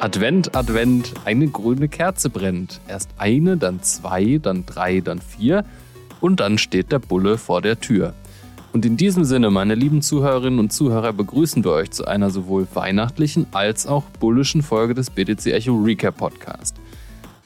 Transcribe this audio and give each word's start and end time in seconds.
Advent, 0.00 0.56
Advent, 0.56 1.12
eine 1.26 1.46
grüne 1.48 1.86
Kerze 1.86 2.30
brennt. 2.30 2.80
Erst 2.88 3.10
eine, 3.18 3.58
dann 3.58 3.82
zwei, 3.82 4.38
dann 4.38 4.64
drei, 4.64 5.00
dann 5.00 5.20
vier 5.20 5.62
und 6.22 6.40
dann 6.40 6.56
steht 6.56 6.90
der 6.90 7.00
Bulle 7.00 7.36
vor 7.36 7.60
der 7.60 7.80
Tür. 7.80 8.14
Und 8.72 8.86
in 8.86 8.96
diesem 8.96 9.24
Sinne, 9.24 9.50
meine 9.50 9.74
lieben 9.74 10.00
Zuhörerinnen 10.00 10.58
und 10.58 10.72
Zuhörer, 10.72 11.12
begrüßen 11.12 11.64
wir 11.64 11.72
euch 11.72 11.90
zu 11.90 12.06
einer 12.06 12.30
sowohl 12.30 12.66
weihnachtlichen 12.72 13.48
als 13.52 13.86
auch 13.86 14.04
bullischen 14.04 14.62
Folge 14.62 14.94
des 14.94 15.10
BTC 15.10 15.48
Echo 15.48 15.74
Recap 15.74 16.16
Podcast. 16.16 16.76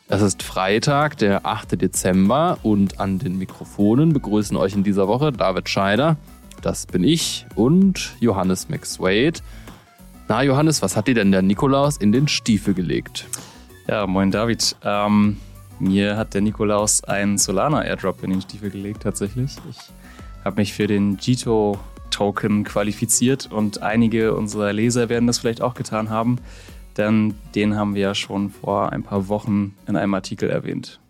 Es 0.07 0.23
ist 0.23 0.45
Freitag, 0.45 1.19
der 1.19 1.45
8. 1.45 1.81
Dezember 1.83 2.59
und 2.63 3.01
an 3.01 3.19
den 3.19 3.37
Mikrofonen 3.37 4.13
begrüßen 4.13 4.57
euch 4.57 4.75
in 4.75 4.85
dieser 4.85 5.09
Woche 5.09 5.33
David 5.33 5.69
Scheider, 5.69 6.19
das 6.63 6.87
bin 6.87 7.03
ich, 7.03 7.47
und 7.57 8.13
Johannes 8.21 8.69
McSwade. 8.69 9.41
Na, 10.27 10.43
Johannes, 10.43 10.81
was 10.81 10.97
hat 10.97 11.07
dir 11.07 11.15
denn 11.15 11.33
der 11.33 11.43
Nikolaus 11.43 11.99
in 11.99 12.11
den 12.11 12.29
Stiefel 12.29 12.73
gelegt? 12.73 13.27
Ja, 13.87 14.07
moin 14.07 14.31
David. 14.31 14.75
Ähm, 14.83 15.37
mir 15.79 16.17
hat 16.17 16.33
der 16.33 16.41
Nikolaus 16.41 17.05
einen 17.05 17.37
Solana-Airdrop 17.37 18.23
in 18.25 18.31
den 18.31 18.41
Stiefel 18.41 18.71
gelegt, 18.71 19.03
tatsächlich. 19.03 19.59
Ich 19.69 19.77
habe 20.43 20.57
mich 20.57 20.73
für 20.73 20.87
den 20.87 21.19
Jito-Token 21.19 22.65
qualifiziert 22.65 23.53
und 23.53 23.83
einige 23.83 24.35
unserer 24.35 24.73
Leser 24.73 25.11
werden 25.11 25.27
das 25.27 25.39
vielleicht 25.39 25.61
auch 25.61 25.75
getan 25.75 26.09
haben, 26.09 26.39
denn 26.97 27.35
den 27.55 27.77
haben 27.77 27.95
wir 27.95 28.03
ja 28.03 28.15
schon 28.15 28.49
vor 28.49 28.93
ein 28.93 29.03
paar 29.03 29.29
Wochen 29.29 29.77
in 29.87 29.95
einem 29.95 30.15
Artikel 30.15 30.49
erwähnt. 30.49 31.01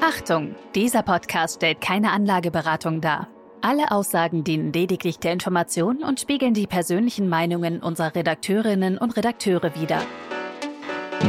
Achtung, 0.00 0.56
dieser 0.74 1.02
Podcast 1.02 1.56
stellt 1.56 1.80
keine 1.80 2.10
Anlageberatung 2.10 3.00
dar. 3.00 3.28
Alle 3.68 3.90
Aussagen 3.90 4.44
dienen 4.44 4.72
lediglich 4.72 5.18
der 5.18 5.32
Information 5.32 6.04
und 6.04 6.20
spiegeln 6.20 6.54
die 6.54 6.68
persönlichen 6.68 7.28
Meinungen 7.28 7.82
unserer 7.82 8.14
Redakteurinnen 8.14 8.96
und 8.96 9.16
Redakteure 9.16 9.74
wider. 9.74 10.02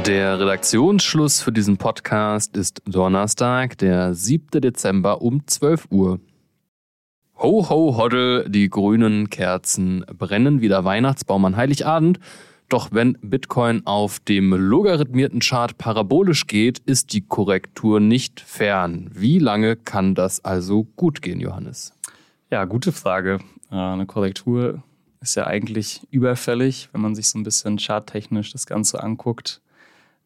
Der 0.05 0.39
Redaktionsschluss 0.39 1.41
für 1.41 1.51
diesen 1.51 1.77
Podcast 1.77 2.55
ist 2.55 2.83
Donnerstag, 2.85 3.79
der 3.79 4.13
7. 4.13 4.61
Dezember 4.61 5.23
um 5.23 5.47
12 5.47 5.87
Uhr. 5.89 6.19
Ho, 7.39 7.71
ho, 7.71 7.97
hoddle, 7.97 8.47
die 8.47 8.69
grünen 8.69 9.31
Kerzen 9.31 10.05
brennen 10.15 10.61
wie 10.61 10.67
der 10.67 10.85
Weihnachtsbaum 10.85 11.43
an 11.43 11.57
Heiligabend. 11.57 12.19
Doch 12.69 12.89
wenn 12.91 13.17
Bitcoin 13.21 13.81
auf 13.87 14.19
dem 14.19 14.53
logarithmierten 14.53 15.39
Chart 15.39 15.75
parabolisch 15.79 16.45
geht, 16.45 16.77
ist 16.85 17.13
die 17.13 17.21
Korrektur 17.21 17.99
nicht 17.99 18.41
fern. 18.41 19.09
Wie 19.11 19.39
lange 19.39 19.75
kann 19.75 20.13
das 20.13 20.45
also 20.45 20.83
gut 20.97 21.23
gehen, 21.23 21.39
Johannes? 21.39 21.96
Ja, 22.49 22.63
gute 22.63 22.93
Frage. 22.93 23.39
Äh, 23.71 23.75
eine 23.75 24.05
Korrektur 24.05 24.81
ist 25.19 25.35
ja 25.35 25.47
eigentlich 25.47 26.07
überfällig, 26.11 26.87
wenn 26.93 27.01
man 27.01 27.13
sich 27.13 27.27
so 27.27 27.37
ein 27.37 27.43
bisschen 27.43 27.77
charttechnisch 27.77 28.53
das 28.53 28.65
Ganze 28.65 29.03
anguckt. 29.03 29.61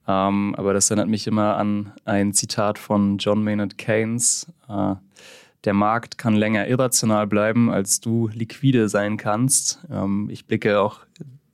Ähm, 0.08 0.53
aber 0.55 0.73
das 0.73 0.92
erinnert 0.92 1.09
mich 1.09 1.25
immer 1.25 1.58
an 1.58 1.94
ein 2.05 2.33
Zitat 2.33 2.77
von 2.77 3.17
John 3.17 3.44
Maynard 3.44 3.80
Keynes. 3.80 4.45
Äh, 4.69 4.95
der 5.64 5.73
Markt 5.73 6.19
kann 6.19 6.36
länger 6.36 6.67
irrational 6.67 7.25
bleiben, 7.25 7.72
als 7.72 8.02
du 8.02 8.27
liquide 8.27 8.88
sein 8.88 9.17
kannst. 9.17 9.80
Ähm, 9.89 10.30
ich 10.30 10.45
blicke 10.45 10.80
auch 10.80 10.99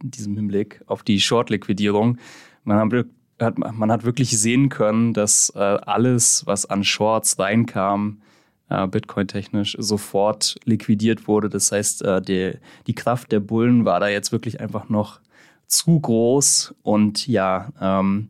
in 0.03 0.11
diesem 0.11 0.35
Hinblick 0.35 0.81
auf 0.85 1.01
die 1.01 1.21
Short-Liquidierung. 1.21 2.17
Man 2.65 3.05
hat, 3.39 3.57
man 3.57 3.89
hat 3.89 4.03
wirklich 4.03 4.37
sehen 4.37 4.67
können, 4.67 5.13
dass 5.13 5.49
äh, 5.55 5.59
alles, 5.59 6.45
was 6.45 6.65
an 6.65 6.83
Shorts 6.83 7.39
reinkam, 7.39 8.21
Bitcoin-technisch 8.69 9.77
sofort 9.79 10.55
liquidiert 10.65 11.27
wurde. 11.27 11.49
Das 11.49 11.71
heißt, 11.71 12.03
äh, 12.03 12.21
die, 12.21 12.53
die 12.85 12.95
Kraft 12.95 13.31
der 13.31 13.39
Bullen 13.39 13.85
war 13.85 13.99
da 13.99 14.07
jetzt 14.07 14.31
wirklich 14.31 14.59
einfach 14.59 14.89
noch 14.89 15.19
zu 15.67 15.99
groß 15.99 16.75
und 16.83 17.27
ja, 17.27 17.69
ähm, 17.79 18.29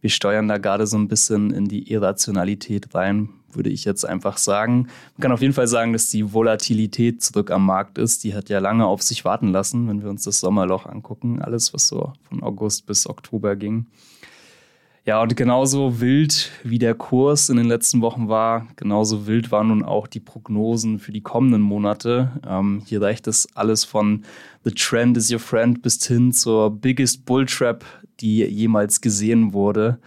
wir 0.00 0.10
steuern 0.10 0.48
da 0.48 0.58
gerade 0.58 0.86
so 0.86 0.96
ein 0.96 1.08
bisschen 1.08 1.50
in 1.50 1.66
die 1.66 1.90
Irrationalität 1.90 2.94
rein, 2.94 3.30
würde 3.52 3.70
ich 3.70 3.84
jetzt 3.84 4.04
einfach 4.04 4.36
sagen. 4.36 4.88
Man 5.16 5.22
kann 5.22 5.32
auf 5.32 5.40
jeden 5.40 5.54
Fall 5.54 5.66
sagen, 5.66 5.92
dass 5.92 6.10
die 6.10 6.32
Volatilität 6.32 7.20
zurück 7.20 7.50
am 7.50 7.66
Markt 7.66 7.98
ist. 7.98 8.22
Die 8.22 8.34
hat 8.34 8.48
ja 8.48 8.60
lange 8.60 8.86
auf 8.86 9.02
sich 9.02 9.24
warten 9.24 9.48
lassen, 9.48 9.88
wenn 9.88 10.02
wir 10.02 10.10
uns 10.10 10.22
das 10.22 10.38
Sommerloch 10.38 10.86
angucken. 10.86 11.42
Alles, 11.42 11.74
was 11.74 11.88
so 11.88 12.12
von 12.28 12.42
August 12.42 12.86
bis 12.86 13.08
Oktober 13.08 13.56
ging. 13.56 13.86
Ja, 15.04 15.22
und 15.22 15.36
genauso 15.36 16.00
wild 16.00 16.50
wie 16.64 16.78
der 16.78 16.94
Kurs 16.94 17.48
in 17.48 17.56
den 17.56 17.66
letzten 17.66 18.02
Wochen 18.02 18.28
war, 18.28 18.66
genauso 18.76 19.26
wild 19.26 19.50
waren 19.50 19.68
nun 19.68 19.82
auch 19.82 20.06
die 20.06 20.20
Prognosen 20.20 20.98
für 20.98 21.12
die 21.12 21.22
kommenden 21.22 21.62
Monate. 21.62 22.32
Ähm, 22.46 22.82
hier 22.84 23.00
reicht 23.00 23.26
es 23.26 23.48
alles 23.56 23.84
von 23.84 24.24
The 24.64 24.72
Trend 24.72 25.16
is 25.16 25.32
Your 25.32 25.38
Friend 25.38 25.80
bis 25.80 26.04
hin 26.06 26.32
zur 26.32 26.70
Biggest 26.70 27.24
Bull 27.24 27.46
Trap, 27.46 27.84
die 28.20 28.44
jemals 28.44 29.00
gesehen 29.00 29.54
wurde. 29.54 29.98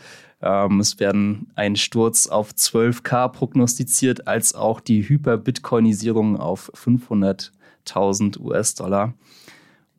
Ähm, 0.42 0.80
es 0.80 1.00
werden 1.00 1.48
ein 1.56 1.76
Sturz 1.76 2.28
auf 2.28 2.52
12k 2.52 3.30
prognostiziert, 3.30 4.28
als 4.28 4.54
auch 4.54 4.80
die 4.80 5.08
Hyper-Bitcoinisierung 5.08 6.38
auf 6.38 6.72
500.000 6.76 8.40
US-Dollar. 8.40 9.14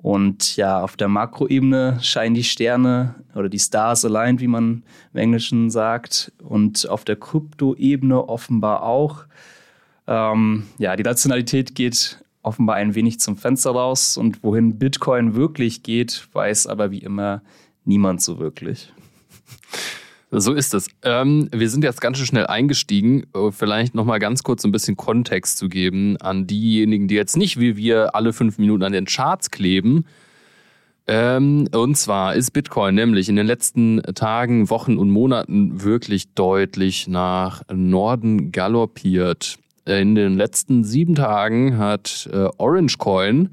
Und 0.03 0.57
ja, 0.57 0.83
auf 0.83 0.97
der 0.97 1.07
Makroebene 1.07 1.99
scheinen 2.03 2.35
die 2.35 2.43
Sterne 2.43 3.15
oder 3.37 3.49
die 3.49 3.61
Stars 3.61 4.05
aligned, 4.05 4.41
wie 4.41 4.49
man 4.49 4.83
im 5.13 5.21
Englischen 5.21 5.71
sagt. 5.71 6.33
Und 6.43 6.89
auf 6.89 7.05
der 7.05 7.17
Kryptoebene 7.17 8.29
offenbar 8.29 8.83
auch. 8.83 9.25
Ähm, 10.09 10.65
ja, 10.79 10.97
die 10.97 11.05
Nationalität 11.05 11.77
geht 11.77 12.19
offenbar 12.43 12.77
ein 12.77 12.97
wenig 12.97 13.21
zum 13.21 13.37
Fenster 13.37 13.71
raus. 13.71 14.17
Und 14.17 14.43
wohin 14.43 14.77
Bitcoin 14.77 15.37
wirklich 15.37 15.85
geht, 15.85 16.29
weiß 16.33 16.67
aber 16.67 16.91
wie 16.91 16.99
immer 16.99 17.41
niemand 17.85 18.23
so 18.23 18.41
wirklich. 18.41 18.93
So 20.35 20.55
ist 20.55 20.73
es. 20.73 20.89
Ähm, 21.03 21.51
wir 21.53 21.69
sind 21.69 21.85
jetzt 21.85 22.01
ganz 22.01 22.17
schön 22.17 22.27
schnell 22.27 22.47
eingestiegen. 22.47 23.25
Äh, 23.35 23.51
vielleicht 23.51 23.95
nochmal 23.95 24.19
ganz 24.19 24.43
kurz 24.43 24.65
ein 24.65 24.73
bisschen 24.73 24.97
Kontext 24.97 25.59
zu 25.59 25.69
geben 25.69 26.17
an 26.17 26.47
diejenigen, 26.47 27.07
die 27.07 27.17
jetzt 27.17 27.37
nicht 27.37 27.61
wie 27.61 27.77
wir 27.77 28.15
alle 28.17 28.33
fünf 28.33 28.57
Minuten 28.57 28.83
an 28.83 28.93
den 28.93 29.05
Charts 29.05 29.51
kleben. 29.51 30.07
Ähm, 31.07 31.69
und 31.75 31.99
zwar 31.99 32.35
ist 32.35 32.53
Bitcoin 32.53 32.95
nämlich 32.95 33.29
in 33.29 33.37
den 33.37 33.47
letzten 33.47 34.01
Tagen, 34.15 34.71
Wochen 34.71 34.97
und 34.97 35.11
Monaten 35.11 35.83
wirklich 35.83 36.33
deutlich 36.33 37.09
nach 37.09 37.63
Norden 37.71 38.53
galoppiert. 38.53 39.59
In 39.85 40.15
den 40.15 40.39
letzten 40.39 40.83
sieben 40.83 41.15
Tagen 41.15 41.77
hat 41.77 42.31
äh, 42.33 42.49
Orange 42.57 42.97
Coin 42.97 43.51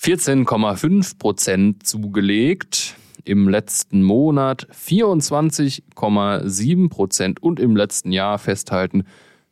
14,5 0.00 1.18
Prozent 1.18 1.84
zugelegt 1.84 2.96
im 3.24 3.48
letzten 3.48 4.02
Monat 4.02 4.66
24,7 4.72 6.88
Prozent 6.88 7.42
und 7.42 7.60
im 7.60 7.76
letzten 7.76 8.12
Jahr 8.12 8.38
festhalten 8.38 9.04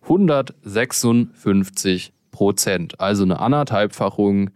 156 0.03 2.13
Prozent. 2.31 3.01
Also 3.01 3.25
eine 3.25 3.41
anderthalbfachung 3.41 4.51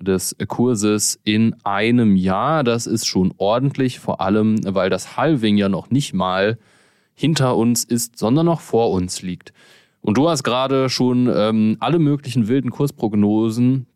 des 0.00 0.36
Kurses 0.48 1.20
in 1.24 1.54
einem 1.64 2.16
Jahr. 2.16 2.64
Das 2.64 2.86
ist 2.86 3.06
schon 3.06 3.34
ordentlich, 3.36 4.00
vor 4.00 4.20
allem 4.20 4.58
weil 4.74 4.90
das 4.90 5.16
Halving 5.16 5.56
ja 5.56 5.68
noch 5.68 5.90
nicht 5.90 6.14
mal 6.14 6.58
hinter 7.14 7.56
uns 7.56 7.84
ist, 7.84 8.18
sondern 8.18 8.46
noch 8.46 8.60
vor 8.60 8.90
uns 8.90 9.22
liegt. 9.22 9.52
Und 10.00 10.18
du 10.18 10.28
hast 10.28 10.42
gerade 10.42 10.88
schon 10.88 11.30
ähm, 11.32 11.76
alle 11.78 11.98
möglichen 11.98 12.48
wilden 12.48 12.70
Kursprognosen 12.70 13.86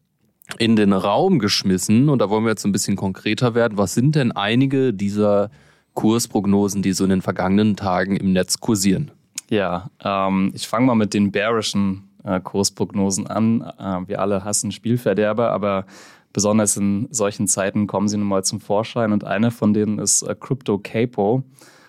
in 0.59 0.77
den 0.77 0.93
Raum 0.93 1.39
geschmissen 1.39 2.09
und 2.09 2.21
da 2.21 2.31
wollen 2.31 2.45
wir 2.45 2.51
jetzt 2.51 2.65
ein 2.65 2.73
bisschen 2.73 2.97
konkreter 2.97 3.55
werden. 3.55 3.79
Was 3.79 3.95
sind 3.95 4.15
denn 4.15 4.33
einige 4.33 4.93
dieser 4.93 5.51
Kursprognosen, 5.95 6.83
die 6.83 6.93
so 6.93 7.05
in 7.05 7.11
den 7.11 7.23
vergangenen 7.23 7.76
Tagen 7.76 8.17
im 8.17 8.32
Netz 8.32 8.61
kursieren? 8.61 9.11
Ja, 9.49 9.91
ähm, 10.05 10.53
ich 10.55 10.67
fange 10.67 10.87
mal 10.87 10.94
mit 10.94 11.15
den 11.15 11.32
bearischen 11.32 12.09
äh, 12.25 12.41
Kursprognosen 12.41 13.26
an. 13.26 13.62
Äh, 13.79 14.09
wir 14.09 14.20
alle 14.20 14.44
hassen 14.44 14.73
Spielverderber, 14.73 15.50
aber 15.50 15.87
besonders 16.32 16.76
in 16.76 17.09
solchen 17.11 17.47
Zeiten 17.47 17.87
kommen 17.87 18.09
sie 18.09 18.19
nun 18.19 18.29
mal 18.29 18.44
zum 18.44 18.61
Vorschein 18.61 19.12
und 19.12 19.25
eine 19.25 19.50
von 19.50 19.73
denen 19.73 19.99
ist 19.99 20.23
äh, 20.23 20.35
Crypto 20.38 20.79
Capo. 20.79 21.43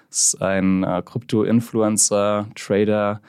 Das 0.10 0.34
ist 0.34 0.42
ein 0.42 0.84
äh, 0.84 1.02
Krypto-Influencer, 1.04 2.48
Trader, 2.56 3.22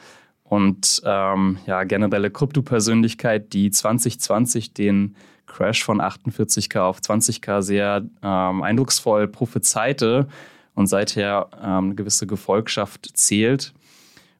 und 0.48 1.02
ähm, 1.04 1.58
ja, 1.66 1.84
generelle 1.84 2.30
Krypto-Persönlichkeit, 2.30 3.52
die 3.52 3.70
2020 3.70 4.72
den 4.72 5.14
Crash 5.46 5.84
von 5.84 6.00
48k 6.00 6.80
auf 6.80 7.00
20k 7.00 7.62
sehr 7.62 8.04
ähm, 8.22 8.62
eindrucksvoll 8.62 9.28
prophezeite 9.28 10.26
und 10.74 10.86
seither 10.86 11.48
ähm, 11.62 11.86
eine 11.86 11.94
gewisse 11.94 12.26
Gefolgschaft 12.26 13.10
zählt. 13.14 13.74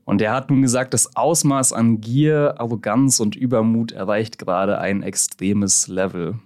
Und 0.05 0.23
er 0.23 0.33
hat 0.33 0.49
nun 0.49 0.63
gesagt, 0.63 0.95
das 0.95 1.15
Ausmaß 1.15 1.75
an 1.75 2.01
Gier, 2.01 2.55
Arroganz 2.59 3.21
und 3.21 3.37
Übermut 3.37 3.93
erreicht 3.93 4.39
gerade 4.39 4.79
ein 4.79 5.03
extremes 5.03 5.89
Level. 5.89 6.39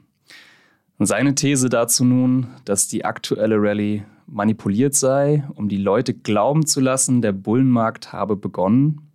Und 0.99 1.07
seine 1.07 1.37
These 1.37 1.69
dazu 1.69 2.05
nun, 2.05 2.49
dass 2.65 2.89
die 2.89 3.05
aktuelle 3.05 3.57
Rallye 3.59 4.03
manipuliert 4.27 4.95
sei, 4.95 5.45
um 5.55 5.69
die 5.69 5.77
Leute 5.77 6.15
glauben 6.15 6.67
zu 6.67 6.81
lassen, 6.81 7.23
der 7.23 7.33
Bullenmarkt 7.33 8.13
habe 8.13 8.35
begonnen 8.35 9.12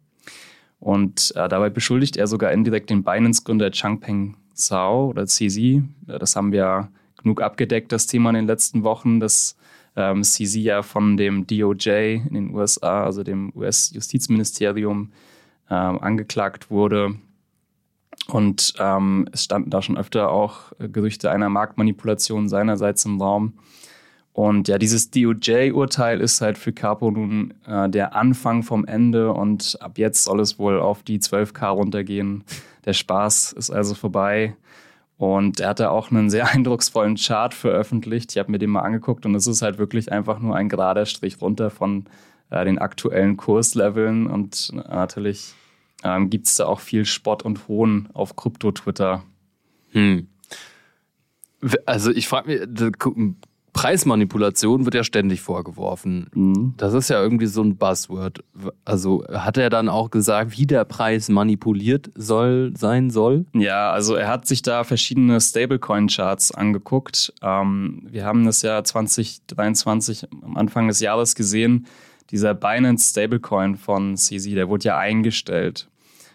und 0.79 1.33
äh, 1.35 1.49
dabei 1.49 1.69
beschuldigt 1.69 2.17
er 2.17 2.27
sogar 2.27 2.51
indirekt 2.51 2.89
den 2.89 3.03
Binance-Gründer 3.03 3.71
Changpeng 3.71 4.35
CSAO 4.53 5.09
oder 5.09 5.25
CZ. 5.25 5.83
Das 6.05 6.35
haben 6.35 6.51
wir 6.51 6.89
genug 7.21 7.41
abgedeckt, 7.41 7.91
das 7.91 8.07
Thema 8.07 8.29
in 8.29 8.35
den 8.35 8.47
letzten 8.47 8.83
Wochen, 8.83 9.19
dass 9.19 9.57
ähm, 9.95 10.23
CZ 10.23 10.55
ja 10.55 10.83
von 10.83 11.17
dem 11.17 11.47
DOJ 11.47 12.21
in 12.27 12.33
den 12.33 12.53
USA, 12.53 13.03
also 13.03 13.23
dem 13.23 13.51
US-Justizministerium, 13.55 15.11
ähm, 15.69 15.99
angeklagt 15.99 16.69
wurde. 16.69 17.15
Und 18.27 18.73
ähm, 18.79 19.27
es 19.31 19.43
standen 19.43 19.69
da 19.69 19.81
schon 19.81 19.97
öfter 19.97 20.29
auch 20.29 20.71
Gerüchte 20.79 21.31
einer 21.31 21.49
Marktmanipulation 21.49 22.49
seinerseits 22.49 23.05
im 23.05 23.21
Raum. 23.21 23.53
Und 24.37 24.67
ja, 24.67 24.77
dieses 24.77 25.09
DOJ-Urteil 25.09 26.21
ist 26.21 26.41
halt 26.41 26.59
für 26.59 26.71
Capo 26.71 27.09
nun 27.09 27.55
äh, 27.65 27.89
der 27.89 28.15
Anfang 28.15 28.61
vom 28.61 28.85
Ende 28.85 29.33
und 29.33 29.79
ab 29.81 29.97
jetzt 29.97 30.25
soll 30.25 30.39
es 30.41 30.59
wohl 30.59 30.79
auf 30.79 31.01
die 31.01 31.17
12K 31.17 31.69
runtergehen. 31.69 32.43
Der 32.85 32.93
Spaß 32.93 33.53
ist 33.53 33.71
also 33.71 33.95
vorbei. 33.95 34.55
Und 35.17 35.59
er 35.59 35.69
hatte 35.69 35.89
auch 35.89 36.11
einen 36.11 36.29
sehr 36.29 36.47
eindrucksvollen 36.53 37.15
Chart 37.15 37.51
veröffentlicht. 37.55 38.31
Ich 38.31 38.37
habe 38.37 38.51
mir 38.51 38.59
den 38.59 38.69
mal 38.69 38.81
angeguckt 38.81 39.25
und 39.25 39.33
es 39.33 39.47
ist 39.47 39.63
halt 39.63 39.79
wirklich 39.79 40.11
einfach 40.11 40.37
nur 40.37 40.55
ein 40.55 40.69
gerader 40.69 41.07
Strich 41.07 41.41
runter 41.41 41.71
von 41.71 42.05
äh, 42.51 42.63
den 42.63 42.77
aktuellen 42.77 43.37
Kursleveln. 43.37 44.27
Und 44.27 44.71
natürlich 44.71 45.55
ähm, 46.03 46.29
gibt 46.29 46.45
es 46.45 46.53
da 46.53 46.67
auch 46.67 46.79
viel 46.79 47.05
Spott 47.05 47.41
und 47.41 47.67
Hohn 47.67 48.07
auf 48.13 48.35
Krypto-Twitter. 48.35 49.23
Hm. 49.93 50.27
Also 51.87 52.11
ich 52.11 52.27
frage 52.27 52.51
mich, 52.51 52.91
Preismanipulation 53.77 54.85
wird 54.85 54.95
ja 54.95 55.03
ständig 55.03 55.41
vorgeworfen. 55.41 56.31
Mhm. 56.33 56.73
Das 56.77 56.95
ist 56.95 57.09
ja 57.09 57.21
irgendwie 57.21 57.45
so 57.45 57.61
ein 57.61 57.77
Buzzword. 57.77 58.43
Also 58.85 59.23
hat 59.31 59.59
er 59.59 59.69
dann 59.69 59.87
auch 59.87 60.09
gesagt, 60.09 60.57
wie 60.57 60.65
der 60.65 60.83
Preis 60.83 61.29
manipuliert 61.29 62.09
soll 62.15 62.73
sein 62.75 63.11
soll? 63.11 63.45
Ja, 63.53 63.91
also 63.91 64.15
er 64.15 64.29
hat 64.29 64.47
sich 64.47 64.63
da 64.63 64.83
verschiedene 64.83 65.39
Stablecoin-Charts 65.39 66.53
angeguckt. 66.53 67.33
Ähm, 67.43 68.07
wir 68.09 68.25
haben 68.25 68.45
das 68.45 68.63
ja 68.63 68.83
2023 68.83 70.27
am 70.41 70.57
Anfang 70.57 70.87
des 70.87 70.99
Jahres 70.99 71.35
gesehen. 71.35 71.85
Dieser 72.31 72.55
Binance 72.55 73.11
Stablecoin 73.11 73.77
von 73.77 74.17
CZ, 74.17 74.55
der 74.55 74.69
wurde 74.69 74.85
ja 74.85 74.97
eingestellt. 74.97 75.87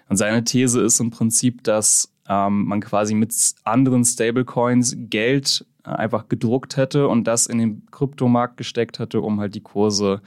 Und 0.08 0.16
seine 0.16 0.44
These 0.44 0.80
ist 0.80 1.00
im 1.00 1.10
Prinzip, 1.10 1.64
dass 1.64 2.12
ähm, 2.28 2.66
man 2.66 2.80
quasi 2.80 3.14
mit 3.14 3.34
anderen 3.64 4.04
Stablecoins 4.04 4.94
Geld 4.96 5.66
einfach 5.84 6.28
gedruckt 6.28 6.76
hätte 6.76 7.08
und 7.08 7.24
das 7.24 7.46
in 7.46 7.58
den 7.58 7.86
Kryptomarkt 7.90 8.56
gesteckt 8.56 8.98
hätte, 8.98 9.20
um 9.20 9.40
halt 9.40 9.54
die 9.54 9.62
Kurse 9.62 10.20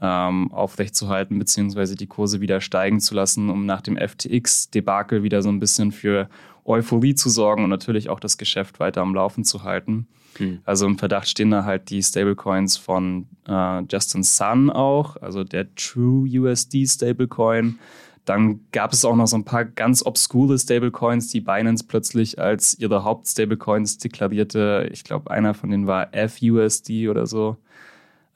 ähm, 0.00 0.52
aufrechtzuerhalten, 0.52 1.38
beziehungsweise 1.38 1.94
die 1.94 2.06
Kurse 2.06 2.40
wieder 2.40 2.60
steigen 2.60 3.00
zu 3.00 3.14
lassen, 3.14 3.50
um 3.50 3.66
nach 3.66 3.80
dem 3.80 3.96
FTX-Debakel 3.96 5.22
wieder 5.22 5.42
so 5.42 5.48
ein 5.48 5.60
bisschen 5.60 5.92
für 5.92 6.28
Euphorie 6.64 7.14
zu 7.14 7.28
sorgen 7.28 7.64
und 7.64 7.70
natürlich 7.70 8.08
auch 8.08 8.20
das 8.20 8.38
Geschäft 8.38 8.80
weiter 8.80 9.02
am 9.02 9.14
Laufen 9.14 9.44
zu 9.44 9.62
halten. 9.62 10.06
Mhm. 10.38 10.60
Also 10.64 10.86
im 10.86 10.98
Verdacht 10.98 11.28
stehen 11.28 11.50
da 11.50 11.64
halt 11.64 11.90
die 11.90 12.02
Stablecoins 12.02 12.76
von 12.76 13.26
äh, 13.46 13.82
Justin 13.90 14.22
Sun 14.22 14.70
auch, 14.70 15.16
also 15.16 15.44
der 15.44 15.74
True 15.74 16.28
USD 16.28 16.86
Stablecoin. 16.86 17.78
Dann 18.24 18.60
gab 18.72 18.92
es 18.92 19.04
auch 19.04 19.16
noch 19.16 19.26
so 19.26 19.36
ein 19.36 19.44
paar 19.44 19.64
ganz 19.64 20.04
obskure 20.04 20.58
Stablecoins, 20.58 21.28
die 21.28 21.40
Binance 21.40 21.84
plötzlich 21.86 22.38
als 22.38 22.78
ihre 22.78 23.04
Hauptstablecoins 23.04 23.98
deklarierte. 23.98 24.88
Ich 24.92 25.04
glaube, 25.04 25.30
einer 25.30 25.52
von 25.52 25.70
denen 25.70 25.86
war 25.86 26.08
FUSD 26.12 27.08
oder 27.08 27.26
so. 27.26 27.58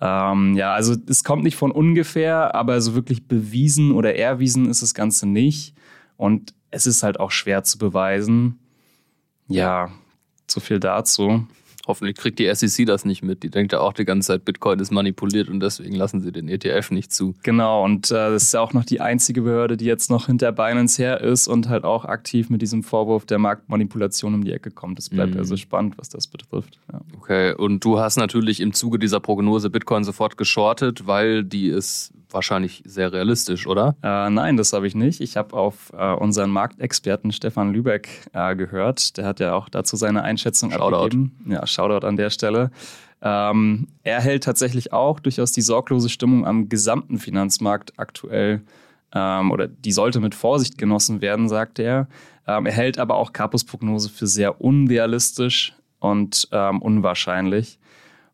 Ähm, 0.01 0.55
ja, 0.57 0.75
also 0.75 0.95
es 1.09 1.25
kommt 1.25 1.43
nicht 1.43 1.57
von 1.57 1.73
ungefähr, 1.73 2.55
aber 2.55 2.81
so 2.81 2.95
wirklich 2.95 3.27
bewiesen 3.27 3.93
oder 3.93 4.15
erwiesen 4.15 4.69
ist 4.69 4.83
das 4.83 4.95
Ganze 4.95 5.27
nicht. 5.27 5.75
Und 6.17 6.55
es 6.71 6.87
ist 6.87 7.03
halt 7.03 7.19
auch 7.19 7.31
schwer 7.31 7.65
zu 7.65 7.79
beweisen. 7.79 8.59
Ja, 9.49 9.91
so 10.47 10.61
viel 10.61 10.81
dazu. 10.81 11.47
Hoffentlich 11.89 12.17
kriegt 12.17 12.39
die 12.39 12.55
SEC 12.55 12.85
das 12.87 13.07
nicht 13.07 13.23
mit. 13.23 13.43
Die 13.43 13.49
denkt 13.49 13.73
ja 13.73 13.81
auch 13.81 13.95
die 13.95 14.05
ganze 14.05 14.29
Zeit, 14.29 14.45
Bitcoin 14.45 14.79
ist 14.79 14.93
manipuliert 14.93 15.49
und 15.49 15.61
deswegen 15.61 15.95
lassen 15.95 16.21
sie 16.21 16.31
den 16.31 16.47
ETF 16.47 16.91
nicht 16.91 17.11
zu. 17.13 17.35
Genau, 17.43 17.83
und 17.83 18.11
äh, 18.11 18.31
das 18.31 18.43
ist 18.43 18.55
ja 18.55 18.61
auch 18.61 18.75
noch 18.75 18.85
die 18.85 19.01
einzige 19.01 19.41
Behörde, 19.41 19.79
die 19.79 19.87
jetzt 19.87 20.11
noch 20.11 20.27
hinter 20.27 20.53
Binance 20.53 21.03
her 21.03 21.23
ist 21.23 21.49
und 21.49 21.71
halt 21.71 21.85
auch 21.85 22.05
aktiv 22.05 22.51
mit 22.51 22.61
diesem 22.61 22.83
Vorwurf 22.83 23.25
der 23.25 23.39
Marktmanipulation 23.39 24.35
um 24.35 24.45
die 24.45 24.53
Ecke 24.53 24.71
kommt. 24.71 24.99
Es 24.99 25.09
bleibt 25.09 25.33
mhm. 25.33 25.41
also 25.41 25.57
spannend, 25.57 25.97
was 25.97 26.11
das 26.11 26.27
betrifft. 26.27 26.79
Ja. 26.93 27.01
Okay, 27.17 27.55
und 27.55 27.83
du 27.83 27.99
hast 27.99 28.19
natürlich 28.19 28.61
im 28.61 28.75
Zuge 28.75 28.99
dieser 28.99 29.21
Prognose 29.21 29.71
Bitcoin 29.71 30.05
sofort 30.05 30.37
geschortet, 30.37 31.07
weil 31.07 31.43
die 31.43 31.69
ist 31.69 32.13
wahrscheinlich 32.31 32.83
sehr 32.85 33.13
realistisch, 33.13 33.67
oder? 33.67 33.97
Äh, 34.03 34.31
nein, 34.31 34.57
das 34.57 34.73
habe 34.73 34.87
ich 34.87 34.95
nicht. 34.95 35.21
Ich 35.21 35.37
habe 35.37 35.57
auf 35.57 35.93
äh, 35.97 36.13
unseren 36.13 36.51
Marktexperten 36.51 37.33
Stefan 37.33 37.73
Lübeck 37.73 38.09
äh, 38.33 38.55
gehört. 38.57 39.17
Der 39.17 39.27
hat 39.27 39.41
ja 39.41 39.55
auch 39.55 39.69
dazu 39.69 39.97
seine 39.97 40.23
Einschätzung 40.23 40.71
Shoutout. 40.71 40.97
abgegeben. 40.97 41.37
Ja, 41.49 41.67
Shoutout 41.67 42.07
an 42.07 42.17
der 42.17 42.31
Stelle. 42.31 42.71
Ähm, 43.21 43.89
er 44.05 44.21
hält 44.21 44.45
tatsächlich 44.45 44.93
auch 44.93 45.21
durchaus 45.21 45.53
die 45.53 45.63
sorglose 45.63 46.09
Stimmung 46.09 46.47
am 46.47 46.69
gesamten 46.69 47.19
Finanzmarkt 47.19 47.99
aktuell 47.99 48.63
ähm, 49.13 49.51
oder 49.51 49.67
die 49.67 49.93
sollte 49.93 50.21
mit 50.21 50.35
Vorsicht 50.35 50.79
genossen 50.79 51.21
werden, 51.21 51.49
sagt 51.49 51.79
er. 51.79 52.09
Ähm, 52.47 52.67
er 52.67 52.73
hält 52.73 52.99
aber 52.99 53.17
auch 53.17 53.33
Capos 53.33 53.65
Prognose 53.65 54.09
für 54.09 54.27
sehr 54.27 54.61
unrealistisch 54.61 55.75
und 55.99 56.49
ähm, 56.53 56.81
unwahrscheinlich. 56.81 57.79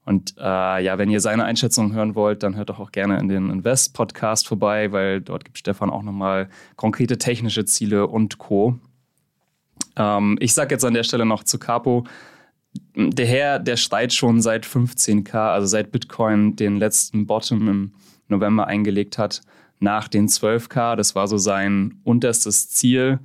Und 0.05 0.35
äh, 0.39 0.85
ja, 0.85 0.99
wenn 0.99 1.09
ihr 1.11 1.21
seine 1.21 1.45
Einschätzung 1.45 1.95
hören 1.95 2.15
wollt, 2.15 2.43
dann 2.43 2.56
hört 2.56 2.69
doch 2.69 2.79
auch 2.79 2.93
gerne 2.93 3.19
in 3.19 3.29
den 3.29 3.49
Invest-Podcast 3.49 4.47
vorbei, 4.47 4.93
weil 4.93 5.21
dort 5.21 5.45
gibt 5.45 5.59
Stefan 5.59 5.91
auch 5.91 6.03
nochmal 6.03 6.49
konkrete 6.77 7.17
technische 7.17 7.65
Ziele 7.65 8.06
und 8.06 8.39
Co. 8.39 8.79
Ähm, 9.97 10.37
ich 10.41 10.53
sage 10.53 10.75
jetzt 10.75 10.85
an 10.85 10.95
der 10.95 11.05
Stelle 11.05 11.25
noch 11.25 11.45
zu 11.45 11.59
Capo, 11.59 12.05
der 12.97 13.27
Herr, 13.27 13.59
der 13.59 13.77
schreit 13.77 14.12
schon 14.12 14.41
seit 14.41 14.67
15k, 14.67 15.35
also 15.35 15.67
seit 15.67 15.93
Bitcoin 15.93 16.56
den 16.56 16.77
letzten 16.77 17.27
Bottom 17.27 17.69
im 17.69 17.93
November 18.29 18.67
eingelegt 18.67 19.19
hat, 19.19 19.43
nach 19.81 20.09
den 20.09 20.29
12k. 20.29 20.97
Das 20.97 21.15
war 21.15 21.29
so 21.29 21.39
sein 21.39 22.01
unterstes 22.05 22.71
Ziel 22.71 23.21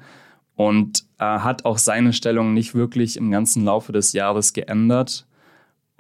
und 0.56 1.06
äh, 1.20 1.24
hat 1.24 1.66
auch 1.66 1.78
seine 1.78 2.14
Stellung 2.14 2.54
nicht 2.54 2.76
wirklich 2.76 3.18
im 3.18 3.31
ganzen 3.31 3.66
Laufe 3.66 3.92
des 3.92 4.14
Jahres 4.14 4.54
geändert. 4.54 5.26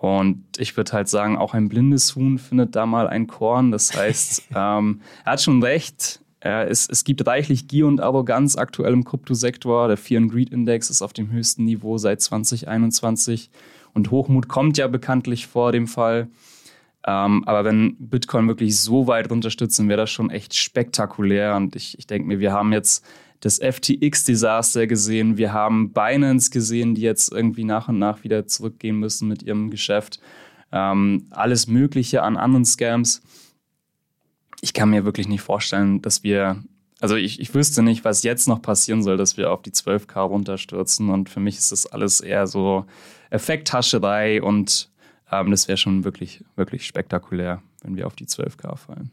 Und 0.01 0.45
ich 0.57 0.77
würde 0.77 0.93
halt 0.93 1.09
sagen, 1.09 1.37
auch 1.37 1.53
ein 1.53 1.67
blindes 1.67 2.15
Huhn 2.15 2.37
findet 2.37 2.75
da 2.75 2.85
mal 2.85 3.07
ein 3.07 3.27
Korn. 3.27 3.71
Das 3.71 3.93
heißt, 3.95 4.49
ähm, 4.55 5.01
er 5.25 5.33
hat 5.33 5.41
schon 5.41 5.61
recht. 5.61 6.21
Äh, 6.41 6.67
es, 6.67 6.87
es 6.87 7.03
gibt 7.03 7.25
reichlich 7.27 7.67
Gier 7.67 7.85
und 7.85 7.99
Arroganz 7.99 8.55
aktuell 8.55 8.93
im 8.93 9.03
Kryptosektor. 9.03 9.87
Der 9.87 9.97
Fear 9.97 10.21
and 10.21 10.31
Greed 10.31 10.51
Index 10.51 10.89
ist 10.89 11.01
auf 11.01 11.13
dem 11.13 11.31
höchsten 11.31 11.65
Niveau 11.65 11.97
seit 11.97 12.21
2021. 12.21 13.49
Und 13.93 14.11
Hochmut 14.11 14.47
kommt 14.47 14.77
ja 14.77 14.87
bekanntlich 14.87 15.47
vor 15.47 15.71
dem 15.71 15.87
Fall. 15.87 16.29
Ähm, 17.05 17.43
aber 17.45 17.65
wenn 17.65 17.95
Bitcoin 17.97 18.47
wirklich 18.47 18.79
so 18.79 19.07
weit 19.07 19.29
runterstützt, 19.29 19.79
dann 19.79 19.89
wäre 19.89 20.01
das 20.01 20.11
schon 20.11 20.29
echt 20.29 20.55
spektakulär. 20.55 21.55
Und 21.55 21.75
ich, 21.75 21.97
ich 21.97 22.07
denke 22.07 22.27
mir, 22.27 22.39
wir 22.39 22.53
haben 22.53 22.71
jetzt 22.71 23.05
das 23.39 23.59
FTX-Desaster 23.59 24.87
gesehen. 24.87 25.37
Wir 25.37 25.53
haben 25.53 25.93
Binance 25.93 26.49
gesehen, 26.49 26.95
die 26.95 27.01
jetzt 27.01 27.31
irgendwie 27.31 27.63
nach 27.63 27.87
und 27.87 27.99
nach 27.99 28.23
wieder 28.23 28.47
zurückgehen 28.47 28.97
müssen 28.97 29.27
mit 29.27 29.43
ihrem 29.43 29.69
Geschäft. 29.69 30.19
Ähm, 30.71 31.27
alles 31.31 31.67
Mögliche 31.67 32.21
an 32.23 32.37
anderen 32.37 32.65
Scams. 32.65 33.21
Ich 34.61 34.73
kann 34.73 34.89
mir 34.89 35.05
wirklich 35.05 35.27
nicht 35.27 35.41
vorstellen, 35.41 36.01
dass 36.01 36.23
wir, 36.23 36.61
also 36.99 37.15
ich, 37.15 37.39
ich 37.39 37.53
wüsste 37.53 37.81
nicht, 37.81 38.03
was 38.03 38.23
jetzt 38.23 38.47
noch 38.47 38.61
passieren 38.61 39.03
soll, 39.03 39.15
dass 39.15 39.37
wir 39.37 39.51
auf 39.51 39.61
die 39.61 39.71
12K 39.71 40.19
runterstürzen. 40.19 41.09
Und 41.09 41.29
für 41.29 41.39
mich 41.39 41.57
ist 41.57 41.71
das 41.71 41.85
alles 41.85 42.19
eher 42.19 42.45
so 42.45 42.85
Effekthascherei 43.29 44.41
und 44.41 44.89
ähm, 45.31 45.51
das 45.51 45.67
wäre 45.67 45.77
schon 45.77 46.03
wirklich, 46.03 46.43
wirklich 46.55 46.85
spektakulär, 46.85 47.61
wenn 47.83 47.95
wir 47.95 48.05
auf 48.05 48.15
die 48.15 48.25
12K 48.25 48.75
fallen. 48.75 49.11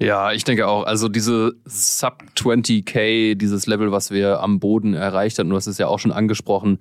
Ja, 0.00 0.32
ich 0.32 0.44
denke 0.44 0.66
auch. 0.66 0.84
Also 0.84 1.08
diese 1.10 1.54
Sub 1.66 2.22
20k, 2.34 3.34
dieses 3.34 3.66
Level, 3.66 3.92
was 3.92 4.10
wir 4.10 4.40
am 4.40 4.58
Boden 4.58 4.94
erreicht 4.94 5.38
hatten, 5.38 5.50
du 5.50 5.56
hast 5.56 5.66
es 5.66 5.76
ja 5.76 5.88
auch 5.88 5.98
schon 5.98 6.10
angesprochen, 6.10 6.78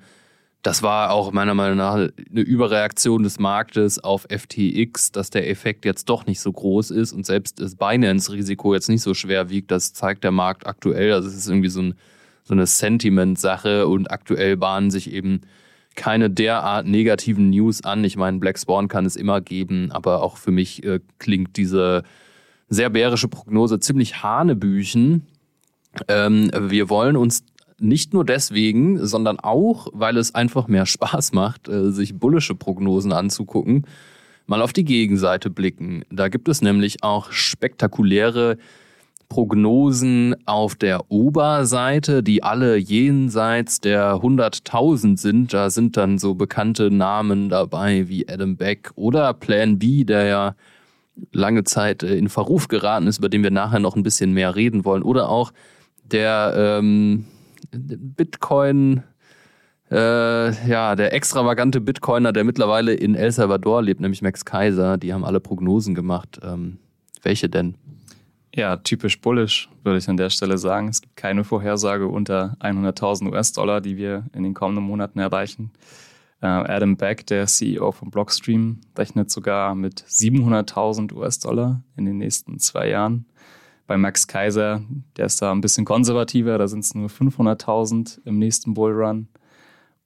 das 0.61 0.83
war 0.83 1.11
auch 1.11 1.31
meiner 1.31 1.53
Meinung 1.53 1.77
nach 1.77 1.93
eine 1.93 2.41
Überreaktion 2.41 3.23
des 3.23 3.39
Marktes 3.39 3.99
auf 3.99 4.25
FTX, 4.29 5.11
dass 5.11 5.29
der 5.29 5.49
Effekt 5.49 5.85
jetzt 5.85 6.09
doch 6.09 6.25
nicht 6.25 6.39
so 6.39 6.51
groß 6.51 6.91
ist 6.91 7.11
und 7.13 7.25
selbst 7.25 7.61
das 7.61 7.75
Binance-Risiko 7.75 8.73
jetzt 8.73 8.89
nicht 8.89 9.01
so 9.01 9.13
schwer 9.13 9.49
wiegt. 9.49 9.71
Das 9.71 9.93
zeigt 9.93 10.23
der 10.23 10.31
Markt 10.31 10.65
aktuell. 10.65 11.13
Also 11.13 11.27
es 11.27 11.35
ist 11.35 11.47
irgendwie 11.47 11.69
so, 11.69 11.81
ein, 11.81 11.95
so 12.43 12.53
eine 12.53 12.67
Sentiment-Sache 12.67 13.87
und 13.87 14.11
aktuell 14.11 14.57
bahnen 14.57 14.91
sich 14.91 15.11
eben 15.11 15.41
keine 15.95 16.29
derart 16.29 16.85
negativen 16.85 17.49
News 17.49 17.83
an. 17.83 18.03
Ich 18.03 18.15
meine, 18.15 18.39
Black 18.39 18.59
Spawn 18.59 18.87
kann 18.87 19.05
es 19.05 19.17
immer 19.17 19.41
geben, 19.41 19.91
aber 19.91 20.23
auch 20.23 20.37
für 20.37 20.51
mich 20.51 20.83
äh, 20.83 20.99
klingt 21.19 21.57
diese 21.57 22.03
sehr 22.69 22.89
bärische 22.89 23.27
Prognose 23.27 23.79
ziemlich 23.79 24.23
hanebüchen. 24.23 25.27
Ähm, 26.07 26.51
wir 26.53 26.89
wollen 26.89 27.17
uns 27.17 27.43
nicht 27.79 28.13
nur 28.13 28.25
deswegen, 28.25 29.05
sondern 29.05 29.39
auch, 29.39 29.87
weil 29.93 30.17
es 30.17 30.35
einfach 30.35 30.67
mehr 30.67 30.85
Spaß 30.85 31.33
macht, 31.33 31.67
äh, 31.67 31.91
sich 31.91 32.17
bullische 32.17 32.55
Prognosen 32.55 33.11
anzugucken, 33.11 33.85
mal 34.45 34.61
auf 34.61 34.73
die 34.73 34.85
Gegenseite 34.85 35.49
blicken. 35.49 36.03
Da 36.11 36.27
gibt 36.27 36.49
es 36.49 36.61
nämlich 36.61 37.03
auch 37.03 37.31
spektakuläre 37.31 38.57
Prognosen 39.29 40.35
auf 40.47 40.73
der 40.73 41.11
Oberseite, 41.11 42.23
die 42.23 42.41
alle 42.41 42.77
jenseits 42.77 43.79
der 43.79 44.15
100.000 44.15 45.17
sind. 45.17 45.53
Da 45.53 45.69
sind 45.69 45.97
dann 45.97 46.17
so 46.17 46.33
bekannte 46.33 46.89
Namen 46.89 47.47
dabei 47.47 48.09
wie 48.09 48.27
Adam 48.27 48.57
Beck 48.57 48.91
oder 48.95 49.33
Plan 49.35 49.77
B, 49.77 50.03
der 50.03 50.25
ja 50.25 50.55
lange 51.31 51.63
Zeit 51.63 52.03
äh, 52.03 52.15
in 52.15 52.29
Verruf 52.29 52.67
geraten 52.67 53.07
ist, 53.07 53.19
über 53.19 53.29
den 53.29 53.43
wir 53.43 53.51
nachher 53.51 53.79
noch 53.79 53.95
ein 53.95 54.03
bisschen 54.03 54.33
mehr 54.33 54.55
reden 54.55 54.85
wollen. 54.85 55.03
Oder 55.03 55.29
auch 55.29 55.51
der 56.03 56.53
ähm, 56.55 57.25
Bitcoin, 57.71 59.03
äh, 59.91 60.67
ja, 60.67 60.95
der 60.95 61.13
extravagante 61.13 61.81
Bitcoiner, 61.81 62.33
der 62.33 62.43
mittlerweile 62.43 62.93
in 62.93 63.15
El 63.15 63.31
Salvador 63.31 63.81
lebt, 63.81 64.01
nämlich 64.01 64.21
Max 64.21 64.45
Kaiser. 64.45 64.97
Die 64.97 65.13
haben 65.13 65.25
alle 65.25 65.39
Prognosen 65.39 65.95
gemacht. 65.95 66.39
Ähm, 66.43 66.77
welche 67.21 67.49
denn? 67.49 67.75
Ja, 68.55 68.77
typisch 68.77 69.21
bullish, 69.21 69.69
würde 69.83 69.99
ich 69.99 70.09
an 70.09 70.17
der 70.17 70.29
Stelle 70.29 70.57
sagen. 70.57 70.87
Es 70.87 71.01
gibt 71.01 71.15
keine 71.15 71.43
Vorhersage 71.43 72.07
unter 72.07 72.57
100.000 72.59 73.31
US-Dollar, 73.31 73.79
die 73.79 73.95
wir 73.95 74.25
in 74.33 74.43
den 74.43 74.53
kommenden 74.53 74.83
Monaten 74.83 75.19
erreichen. 75.19 75.71
Äh, 76.41 76.47
Adam 76.47 76.95
Beck, 76.95 77.25
der 77.27 77.47
CEO 77.47 77.91
von 77.91 78.11
Blockstream, 78.11 78.79
rechnet 78.97 79.29
sogar 79.29 79.75
mit 79.75 80.01
700.000 80.01 81.13
US-Dollar 81.13 81.83
in 81.97 82.05
den 82.05 82.17
nächsten 82.17 82.59
zwei 82.59 82.89
Jahren. 82.89 83.25
Bei 83.87 83.97
Max 83.97 84.27
Kaiser, 84.27 84.81
der 85.17 85.25
ist 85.25 85.41
da 85.41 85.51
ein 85.51 85.61
bisschen 85.61 85.83
konservativer, 85.83 86.57
da 86.57 86.67
sind 86.67 86.81
es 86.81 86.93
nur 86.93 87.09
500.000 87.09 88.19
im 88.25 88.37
nächsten 88.37 88.73
Bullrun. 88.73 89.27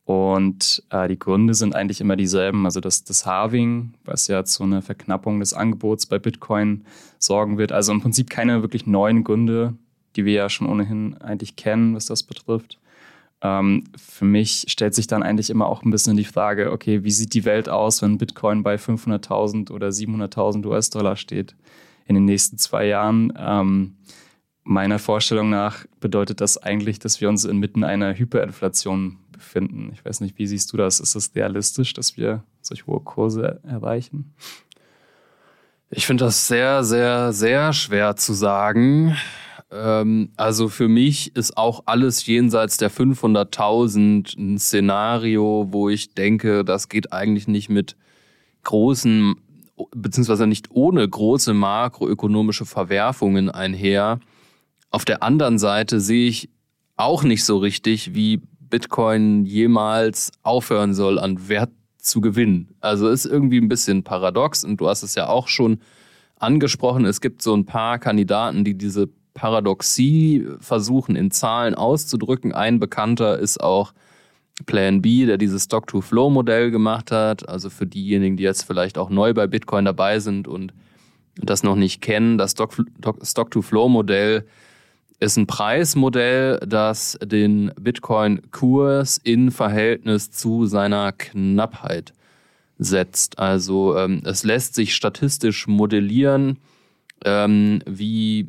Und 0.06 0.84
äh, 0.90 1.08
die 1.08 1.20
Gründe 1.20 1.54
sind 1.54 1.76
eigentlich 1.76 2.02
immer 2.02 2.16
dieselben. 2.16 2.66
Also 2.66 2.82
das, 2.82 3.04
das 3.04 3.26
Halving, 3.26 3.94
was 4.04 4.28
ja 4.28 4.44
zu 4.44 4.64
einer 4.64 4.82
Verknappung 4.82 5.40
des 5.40 5.54
Angebots 5.54 6.08
bei 6.08 6.20
Bitcoin 6.20 6.86
sorgen 7.20 7.58
wird. 7.58 7.72
Also 7.72 7.94
im 7.94 8.02
Prinzip 8.02 8.30
keine 8.30 8.62
wirklich 8.62 8.86
neuen 8.86 9.24
Gründe, 9.24 9.76
die 10.16 10.26
wir 10.26 10.34
ja 10.34 10.50
schon 10.50 10.68
ohnehin 10.68 11.18
eigentlich 11.22 11.56
kennen, 11.56 11.96
was 11.96 12.06
das 12.06 12.24
betrifft. 12.24 12.80
Ähm, 13.44 13.84
für 13.98 14.24
mich 14.24 14.66
stellt 14.70 14.96
sich 14.96 15.08
dann 15.08 15.22
eigentlich 15.22 15.50
immer 15.50 15.68
auch 15.68 15.84
ein 15.84 15.92
bisschen 15.92 16.16
die 16.16 16.24
Frage, 16.24 16.72
okay, 16.72 17.04
wie 17.04 17.12
sieht 17.12 17.34
die 17.34 17.44
Welt 17.44 17.68
aus, 17.68 18.02
wenn 18.02 18.18
Bitcoin 18.18 18.64
bei 18.64 18.76
500.000 18.76 19.70
oder 19.70 19.90
700.000 19.90 20.66
US-Dollar 20.66 21.18
steht 21.18 21.56
in 22.06 22.16
den 22.16 22.24
nächsten 22.26 22.58
zwei 22.58 22.88
Jahren? 22.88 23.34
Ähm, 23.38 23.98
meiner 24.64 24.98
Vorstellung 24.98 25.50
nach 25.50 25.86
bedeutet 26.00 26.40
das 26.40 26.58
eigentlich, 26.58 27.00
dass 27.00 27.20
wir 27.20 27.28
uns 27.28 27.44
inmitten 27.44 27.84
einer 27.84 28.18
Hyperinflation 28.18 29.18
befinden. 29.34 29.92
Ich 29.94 30.06
weiß 30.06 30.22
nicht, 30.22 30.38
wie 30.38 30.48
siehst 30.48 30.72
du 30.72 30.78
das? 30.78 31.02
Ist 31.02 31.16
es 31.16 31.36
realistisch, 31.36 31.94
dass 31.94 32.16
wir 32.16 32.44
solch 32.62 32.88
hohe 32.88 33.02
Kurse 33.02 33.60
erreichen? 33.68 34.34
Ich 35.90 36.08
finde 36.08 36.24
das 36.24 36.48
sehr, 36.48 36.84
sehr, 36.86 37.34
sehr 37.34 37.74
schwer 37.74 38.16
zu 38.16 38.34
sagen. 38.34 39.18
Ähm, 39.74 40.30
also 40.38 40.70
für 40.70 40.88
mich 40.88 41.36
ist 41.36 41.58
auch 41.58 41.84
alles 41.86 42.26
jenseits 42.26 42.78
der 42.78 42.92
500.000 42.92 44.38
ein 44.38 44.60
Szenario, 44.60 45.68
wo 45.72 45.90
ich 45.90 46.14
denke, 46.14 46.64
das 46.64 46.90
geht 46.90 47.12
eigentlich 47.12 47.48
nicht 47.48 47.70
mit 47.70 47.96
großen, 48.64 49.36
beziehungsweise 49.96 50.48
nicht 50.48 50.68
ohne 50.72 51.08
große 51.08 51.54
makroökonomische 51.54 52.66
Verwerfungen 52.66 53.50
einher. 53.50 54.20
Auf 54.92 55.06
der 55.06 55.24
anderen 55.24 55.58
Seite 55.58 56.00
sehe 56.00 56.30
ich 56.30 56.50
auch 56.96 57.24
nicht 57.24 57.44
so 57.44 57.58
richtig, 57.58 58.14
wie 58.14 58.42
Bitcoin 58.60 59.46
jemals 59.46 60.32
aufhören 60.44 60.94
soll, 60.94 61.18
an 61.18 61.48
Wert 61.48 61.72
zu 61.98 62.22
gewinnen. 62.22 62.76
Also 62.80 63.10
ist 63.10 63.26
irgendwie 63.26 63.60
ein 63.60 63.70
bisschen 63.70 64.04
paradox 64.04 64.64
und 64.64 64.78
du 64.78 64.88
hast 64.88 65.04
es 65.04 65.16
ja 65.16 65.28
auch 65.30 65.48
schon 65.48 65.80
angesprochen. 66.36 67.06
Es 67.06 67.22
gibt 67.22 67.42
so 67.42 67.56
ein 67.56 67.66
paar 67.66 67.98
Kandidaten, 67.98 68.64
die 68.64 68.78
diese 68.78 69.10
Paradoxie 69.34 70.48
versuchen 70.60 71.16
in 71.16 71.32
Zahlen 71.32 71.76
auszudrücken. 71.76 72.54
Ein 72.54 72.80
bekannter 72.80 73.40
ist 73.40 73.62
auch 73.62 73.94
Plan 74.66 75.02
B, 75.02 75.26
der 75.26 75.38
dieses 75.38 75.64
Stock-to-Flow-Modell 75.64 76.72
gemacht 76.72 77.12
hat. 77.12 77.50
Also 77.50 77.70
für 77.70 77.88
diejenigen, 77.88 78.38
die 78.38 78.44
jetzt 78.44 78.64
vielleicht 78.64 78.98
auch 78.98 79.10
neu 79.10 79.34
bei 79.34 79.48
Bitcoin 79.48 79.86
dabei 79.86 80.20
sind 80.20 80.48
und 80.48 80.74
das 81.36 81.64
noch 81.64 81.76
nicht 81.76 82.02
kennen, 82.02 82.38
das 82.38 82.52
Stock-to-Flow-Modell 82.52 84.46
ist 85.20 85.38
ein 85.38 85.48
Preismodell, 85.48 86.60
das 86.68 87.18
den 87.24 87.72
Bitcoin-Kurs 87.80 89.20
in 89.24 89.52
Verhältnis 89.52 90.32
zu 90.32 90.66
seiner 90.66 91.12
Knappheit 91.12 92.14
setzt. 92.78 93.40
Also 93.40 93.98
ähm, 93.98 94.22
es 94.26 94.44
lässt 94.44 94.76
sich 94.76 94.94
statistisch 94.94 95.68
modellieren, 95.68 96.58
ähm, 97.26 97.82
wie 97.86 98.48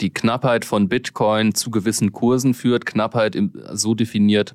die 0.00 0.12
Knappheit 0.12 0.64
von 0.64 0.88
Bitcoin 0.88 1.54
zu 1.54 1.70
gewissen 1.70 2.12
Kursen 2.12 2.54
führt. 2.54 2.86
Knappheit 2.86 3.34
im, 3.34 3.52
so 3.72 3.94
definiert 3.94 4.54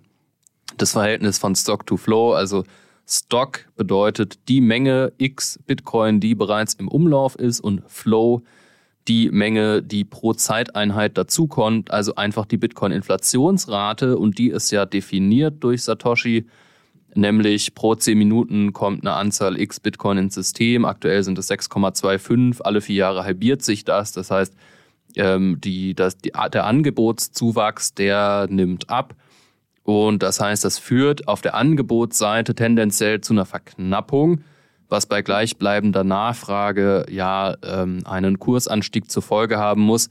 das 0.78 0.92
Verhältnis 0.94 1.38
von 1.38 1.56
Stock 1.56 1.86
to 1.86 1.98
Flow. 1.98 2.34
Also 2.34 2.64
Stock 3.06 3.66
bedeutet 3.76 4.48
die 4.48 4.62
Menge 4.62 5.14
X 5.18 5.60
Bitcoin, 5.66 6.20
die 6.20 6.36
bereits 6.36 6.74
im 6.76 6.88
Umlauf 6.88 7.36
ist 7.36 7.60
und 7.60 7.84
Flow 7.88 8.44
die 9.08 9.30
Menge, 9.32 9.84
die 9.84 10.06
pro 10.06 10.34
Zeiteinheit 10.34 11.18
dazukommt, 11.18 11.92
also 11.92 12.16
einfach 12.16 12.46
die 12.46 12.58
Bitcoin-Inflationsrate 12.58 14.18
und 14.18 14.38
die 14.38 14.50
ist 14.50 14.72
ja 14.72 14.86
definiert 14.86 15.62
durch 15.62 15.84
Satoshi, 15.84 16.46
nämlich 17.14 17.76
pro 17.76 17.96
10 17.96 18.18
Minuten 18.18 18.72
kommt 18.72 19.02
eine 19.02 19.16
Anzahl 19.16 19.60
x 19.60 19.82
Bitcoin 19.82 20.18
ins 20.18 20.36
System. 20.36 20.86
Aktuell 20.86 21.24
sind 21.24 21.38
es 21.38 21.52
6,25, 21.52 22.62
alle 22.62 22.80
vier 22.80 22.96
Jahre 22.96 23.26
halbiert 23.26 23.62
sich 23.62 23.84
das. 23.84 24.14
Das 24.14 24.32
heißt, 24.32 24.56
ähm, 25.16 25.60
die, 25.62 25.94
das, 25.94 26.18
die, 26.18 26.32
der 26.54 26.66
Angebotszuwachs, 26.66 27.94
der 27.94 28.48
nimmt 28.50 28.90
ab. 28.90 29.16
Und 29.84 30.24
das 30.24 30.40
heißt, 30.40 30.64
das 30.64 30.78
führt 30.80 31.28
auf 31.28 31.42
der 31.42 31.56
Angebotsseite 31.56 32.56
tendenziell 32.56 33.22
zu 33.22 33.34
einer 33.34 33.46
Verknappung 33.46 34.44
was 34.94 35.08
bei 35.08 35.24
gleichbleibender 35.24 36.04
Nachfrage 36.04 37.06
ja 37.10 37.56
ähm, 37.64 38.02
einen 38.06 38.40
Kursanstieg 38.40 39.10
zur 39.10 39.24
Folge 39.24 39.58
haben 39.58 39.82
muss. 39.82 40.10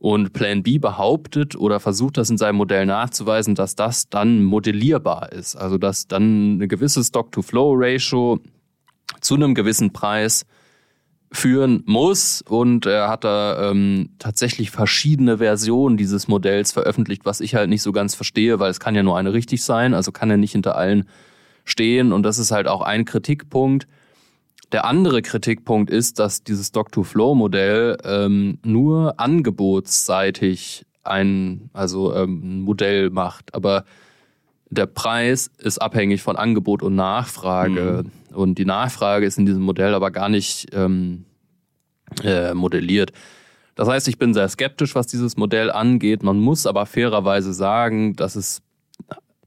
Und 0.00 0.32
Plan 0.32 0.62
B 0.62 0.78
behauptet 0.78 1.56
oder 1.56 1.80
versucht 1.80 2.18
das 2.18 2.28
in 2.30 2.36
seinem 2.36 2.56
Modell 2.56 2.84
nachzuweisen, 2.84 3.54
dass 3.54 3.74
das 3.74 4.08
dann 4.08 4.44
modellierbar 4.44 5.32
ist. 5.32 5.56
Also 5.56 5.78
dass 5.78 6.06
dann 6.06 6.54
eine 6.54 6.68
gewisse 6.68 7.02
Stock-to-Flow-Ratio 7.02 8.40
zu 9.20 9.34
einem 9.34 9.54
gewissen 9.54 9.92
Preis 9.92 10.46
führen 11.30 11.82
muss. 11.86 12.42
Und 12.42 12.86
er 12.86 13.08
hat 13.08 13.24
da 13.24 13.70
ähm, 13.70 14.10
tatsächlich 14.18 14.70
verschiedene 14.70 15.38
Versionen 15.38 15.96
dieses 15.96 16.28
Modells 16.28 16.72
veröffentlicht, 16.72 17.24
was 17.24 17.40
ich 17.40 17.54
halt 17.54 17.68
nicht 17.68 17.82
so 17.82 17.92
ganz 17.92 18.14
verstehe, 18.14 18.58
weil 18.60 18.70
es 18.70 18.80
kann 18.80 18.94
ja 18.94 19.02
nur 19.02 19.18
eine 19.18 19.32
richtig 19.32 19.62
sein. 19.62 19.94
Also 19.94 20.12
kann 20.12 20.30
er 20.30 20.36
nicht 20.36 20.52
hinter 20.52 20.76
allen 20.76 21.08
stehen. 21.64 22.12
Und 22.12 22.22
das 22.22 22.38
ist 22.38 22.50
halt 22.50 22.66
auch 22.66 22.80
ein 22.80 23.04
Kritikpunkt. 23.04 23.86
Der 24.72 24.84
andere 24.84 25.22
Kritikpunkt 25.22 25.90
ist, 25.90 26.18
dass 26.18 26.42
dieses 26.44 26.68
Stock-to-Flow-Modell 26.68 27.98
ähm, 28.04 28.58
nur 28.64 29.18
angebotsseitig 29.18 30.84
ein, 31.04 31.70
also 31.72 32.14
ähm, 32.14 32.40
ein 32.42 32.60
Modell 32.62 33.10
macht. 33.10 33.54
Aber 33.54 33.84
der 34.70 34.86
Preis 34.86 35.50
ist 35.58 35.78
abhängig 35.78 36.22
von 36.22 36.36
Angebot 36.36 36.82
und 36.82 36.94
Nachfrage. 36.94 38.04
Mhm. 38.04 38.36
Und 38.36 38.58
die 38.58 38.64
Nachfrage 38.64 39.26
ist 39.26 39.38
in 39.38 39.46
diesem 39.46 39.62
Modell 39.62 39.94
aber 39.94 40.10
gar 40.10 40.28
nicht 40.28 40.68
ähm, 40.72 41.24
äh, 42.22 42.54
modelliert. 42.54 43.12
Das 43.74 43.88
heißt, 43.88 44.08
ich 44.08 44.18
bin 44.18 44.34
sehr 44.34 44.48
skeptisch, 44.48 44.94
was 44.94 45.06
dieses 45.06 45.36
Modell 45.36 45.70
angeht. 45.70 46.22
Man 46.22 46.38
muss 46.38 46.66
aber 46.66 46.84
fairerweise 46.84 47.52
sagen, 47.54 48.16
dass 48.16 48.36
es 48.36 48.60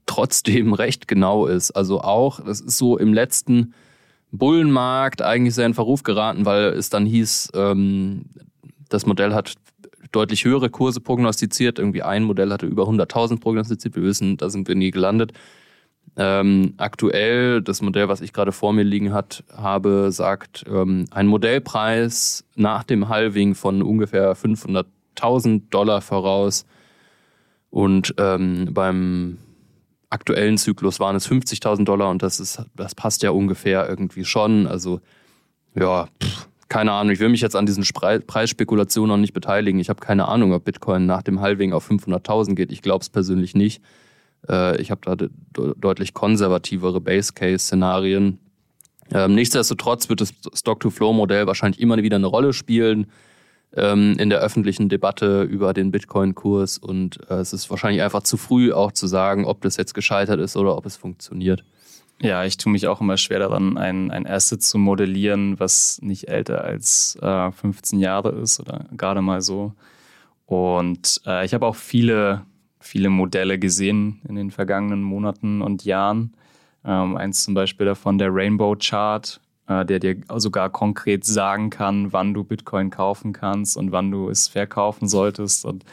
trotzdem 0.06 0.72
recht 0.72 1.06
genau 1.06 1.46
ist. 1.46 1.70
Also 1.72 2.00
auch, 2.00 2.40
das 2.40 2.60
ist 2.60 2.78
so 2.78 2.98
im 2.98 3.12
letzten 3.12 3.74
Bullenmarkt 4.32 5.20
eigentlich 5.22 5.54
sehr 5.54 5.66
in 5.66 5.74
Verruf 5.74 6.02
geraten, 6.02 6.46
weil 6.46 6.64
es 6.72 6.88
dann 6.88 7.04
hieß, 7.04 7.50
ähm, 7.54 8.24
das 8.88 9.06
Modell 9.06 9.34
hat 9.34 9.54
deutlich 10.12 10.44
höhere 10.44 10.70
Kurse 10.70 11.00
prognostiziert. 11.00 11.78
Irgendwie 11.78 12.02
ein 12.02 12.24
Modell 12.24 12.52
hatte 12.52 12.66
über 12.66 12.84
100.000 12.84 13.40
prognostiziert. 13.40 13.96
Wir 13.96 14.02
wissen, 14.02 14.36
da 14.36 14.50
sind 14.50 14.68
wir 14.68 14.74
nie 14.74 14.90
gelandet. 14.90 15.32
Ähm, 16.16 16.74
aktuell, 16.76 17.62
das 17.62 17.80
Modell, 17.80 18.08
was 18.08 18.20
ich 18.20 18.32
gerade 18.32 18.52
vor 18.52 18.72
mir 18.72 18.82
liegen 18.82 19.14
hat, 19.14 19.44
habe, 19.56 20.12
sagt, 20.12 20.64
ähm, 20.68 21.06
ein 21.10 21.26
Modellpreis 21.26 22.44
nach 22.54 22.84
dem 22.84 23.08
Halving 23.08 23.54
von 23.54 23.82
ungefähr 23.82 24.36
500.000 24.36 25.62
Dollar 25.70 26.02
voraus. 26.02 26.66
Und 27.70 28.14
ähm, 28.18 28.68
beim 28.72 29.38
aktuellen 30.10 30.58
Zyklus 30.58 31.00
waren 31.00 31.16
es 31.16 31.26
50.000 31.26 31.84
Dollar 31.84 32.10
und 32.10 32.22
das 32.22 32.38
ist, 32.38 32.62
das 32.76 32.94
passt 32.94 33.22
ja 33.22 33.30
ungefähr 33.30 33.88
irgendwie 33.88 34.26
schon. 34.26 34.66
Also 34.66 35.00
ja, 35.74 36.06
pff, 36.22 36.48
keine 36.72 36.92
Ahnung. 36.92 37.12
Ich 37.12 37.20
will 37.20 37.28
mich 37.28 37.42
jetzt 37.42 37.54
an 37.54 37.66
diesen 37.66 37.84
Preisspekulationen 37.84 39.10
noch 39.10 39.20
nicht 39.20 39.34
beteiligen. 39.34 39.78
Ich 39.78 39.90
habe 39.90 40.00
keine 40.00 40.26
Ahnung, 40.28 40.54
ob 40.54 40.64
Bitcoin 40.64 41.04
nach 41.04 41.20
dem 41.20 41.42
Halving 41.42 41.74
auf 41.74 41.90
500.000 41.90 42.54
geht. 42.54 42.72
Ich 42.72 42.80
glaube 42.80 43.02
es 43.02 43.10
persönlich 43.10 43.54
nicht. 43.54 43.82
Äh, 44.48 44.80
ich 44.80 44.90
habe 44.90 45.02
da 45.04 45.14
de 45.14 45.28
deutlich 45.76 46.14
konservativere 46.14 46.98
Base-Case-Szenarien. 47.02 48.38
Ähm, 49.12 49.34
nichtsdestotrotz 49.34 50.08
wird 50.08 50.22
das 50.22 50.32
Stock-to-Flow-Modell 50.54 51.46
wahrscheinlich 51.46 51.78
immer 51.78 51.98
wieder 51.98 52.16
eine 52.16 52.26
Rolle 52.26 52.54
spielen. 52.54 53.06
ähm, 53.74 54.16
in 54.18 54.30
der 54.30 54.40
öffentlichen 54.40 54.88
Debatte 54.88 55.42
über 55.42 55.74
den 55.74 55.90
Bitcoin-Kurs 55.90 56.78
und 56.78 57.20
äh, 57.30 57.34
es 57.34 57.52
ist 57.52 57.70
wahrscheinlich 57.70 58.02
einfach 58.02 58.22
zu 58.22 58.36
früh 58.36 58.72
auch 58.72 58.92
zu 58.92 59.06
sagen, 59.06 59.44
ob 59.46 59.62
das 59.62 59.76
jetzt 59.76 59.94
gescheitert 59.94 60.40
ist 60.40 60.56
oder 60.56 60.76
ob 60.76 60.84
es 60.84 60.96
funktioniert. 60.96 61.64
Ja, 62.22 62.44
ich 62.44 62.56
tue 62.56 62.70
mich 62.70 62.86
auch 62.86 63.00
immer 63.00 63.16
schwer 63.16 63.40
daran, 63.40 63.76
ein, 63.76 64.12
ein 64.12 64.28
Asset 64.28 64.62
zu 64.62 64.78
modellieren, 64.78 65.58
was 65.58 65.98
nicht 66.02 66.28
älter 66.28 66.62
als 66.62 67.18
äh, 67.20 67.50
15 67.50 67.98
Jahre 67.98 68.30
ist 68.30 68.60
oder 68.60 68.86
gerade 68.96 69.22
mal 69.22 69.42
so. 69.42 69.72
Und 70.46 71.20
äh, 71.26 71.44
ich 71.44 71.52
habe 71.52 71.66
auch 71.66 71.74
viele, 71.74 72.42
viele 72.78 73.10
Modelle 73.10 73.58
gesehen 73.58 74.20
in 74.28 74.36
den 74.36 74.52
vergangenen 74.52 75.02
Monaten 75.02 75.62
und 75.62 75.84
Jahren. 75.84 76.34
Ähm, 76.84 77.16
eins 77.16 77.42
zum 77.42 77.54
Beispiel 77.54 77.86
davon, 77.86 78.18
der 78.18 78.32
Rainbow 78.32 78.76
Chart, 78.76 79.40
äh, 79.66 79.84
der 79.84 79.98
dir 79.98 80.16
sogar 80.36 80.70
konkret 80.70 81.24
sagen 81.24 81.70
kann, 81.70 82.12
wann 82.12 82.34
du 82.34 82.44
Bitcoin 82.44 82.90
kaufen 82.90 83.32
kannst 83.32 83.76
und 83.76 83.90
wann 83.90 84.12
du 84.12 84.28
es 84.28 84.46
verkaufen 84.46 85.08
solltest. 85.08 85.64
Und 85.64 85.84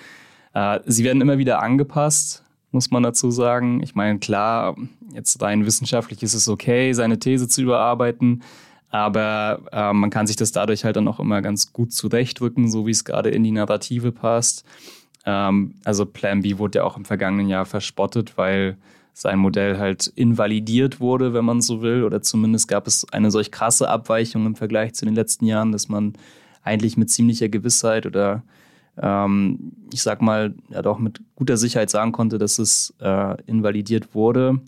äh, 0.53 0.79
sie 0.85 1.03
werden 1.03 1.21
immer 1.23 1.39
wieder 1.39 1.63
angepasst, 1.63 2.43
muss 2.71 2.91
man 2.91 3.03
dazu 3.03 3.31
sagen. 3.31 3.81
Ich 3.83 3.95
meine, 3.95 4.19
klar, 4.19 4.75
jetzt 5.13 5.41
rein 5.41 5.65
wissenschaftlich 5.65 6.23
ist 6.23 6.33
es 6.33 6.47
okay, 6.47 6.93
seine 6.93 7.19
These 7.19 7.47
zu 7.47 7.61
überarbeiten. 7.61 8.43
Aber 8.89 9.61
äh, 9.71 9.93
man 9.93 10.09
kann 10.09 10.27
sich 10.27 10.35
das 10.35 10.51
dadurch 10.51 10.83
halt 10.83 10.95
dann 10.95 11.07
auch 11.07 11.19
immer 11.19 11.41
ganz 11.41 11.73
gut 11.73 11.93
zurechtrücken, 11.93 12.69
so 12.69 12.87
wie 12.87 12.91
es 12.91 13.05
gerade 13.05 13.29
in 13.29 13.43
die 13.43 13.51
Narrative 13.51 14.11
passt. 14.11 14.65
Ähm, 15.25 15.75
also 15.83 16.05
Plan 16.05 16.41
B 16.41 16.57
wurde 16.57 16.79
ja 16.79 16.83
auch 16.85 16.97
im 16.97 17.05
vergangenen 17.05 17.47
Jahr 17.47 17.65
verspottet, 17.65 18.37
weil 18.37 18.77
sein 19.13 19.37
Modell 19.37 19.77
halt 19.77 20.07
invalidiert 20.07 20.99
wurde, 20.99 21.33
wenn 21.33 21.45
man 21.45 21.61
so 21.61 21.81
will. 21.81 22.03
Oder 22.03 22.21
zumindest 22.21 22.67
gab 22.67 22.87
es 22.87 23.05
eine 23.11 23.29
solch 23.31 23.51
krasse 23.51 23.89
Abweichung 23.89 24.45
im 24.45 24.55
Vergleich 24.55 24.93
zu 24.93 25.05
den 25.05 25.15
letzten 25.15 25.45
Jahren, 25.45 25.71
dass 25.71 25.89
man 25.89 26.13
eigentlich 26.63 26.97
mit 26.97 27.09
ziemlicher 27.09 27.49
Gewissheit 27.49 28.05
oder 28.05 28.43
ähm, 29.01 29.71
ich 29.93 30.01
sag 30.01 30.21
mal, 30.21 30.53
ja 30.69 30.81
doch 30.81 30.99
mit 30.99 31.21
guter 31.35 31.57
Sicherheit 31.57 31.89
sagen 31.89 32.11
konnte, 32.11 32.37
dass 32.37 32.59
es 32.59 32.93
äh, 32.99 33.41
invalidiert 33.45 34.13
wurde. 34.13 34.59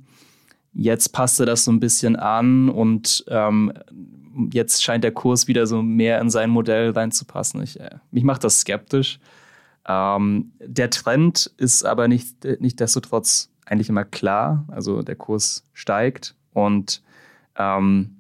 Jetzt 0.74 1.10
passte 1.10 1.46
das 1.46 1.66
so 1.66 1.72
ein 1.72 1.80
bisschen 1.80 2.16
an 2.16 2.70
und 2.70 3.26
ähm, 3.28 3.74
jetzt 4.52 4.84
scheint 4.84 5.04
der 5.04 5.12
Kurs 5.12 5.48
wieder 5.48 5.68
so 5.68 5.82
mehr 5.82 6.22
in 6.22 6.30
sein 6.30 6.50
Modell 6.50 6.92
reinzupassen. 6.92 7.62
Ich, 7.62 7.80
äh, 7.80 7.98
mich 8.12 8.24
macht 8.24 8.44
das 8.44 8.62
skeptisch. 8.62 9.20
Ähm, 9.86 10.54
der 10.60 10.90
Trend 10.90 11.52
ist 11.58 11.84
aber 11.84 12.08
nicht, 12.08 12.44
nicht 12.60 12.80
desto 12.80 13.02
trotz 13.02 13.50
eigentlich 13.66 13.90
immer 13.90 14.06
klar. 14.06 14.66
Also 14.70 15.02
der 15.02 15.16
Kurs 15.16 15.66
steigt 15.74 16.36
und 16.54 17.02
ähm, 17.58 18.18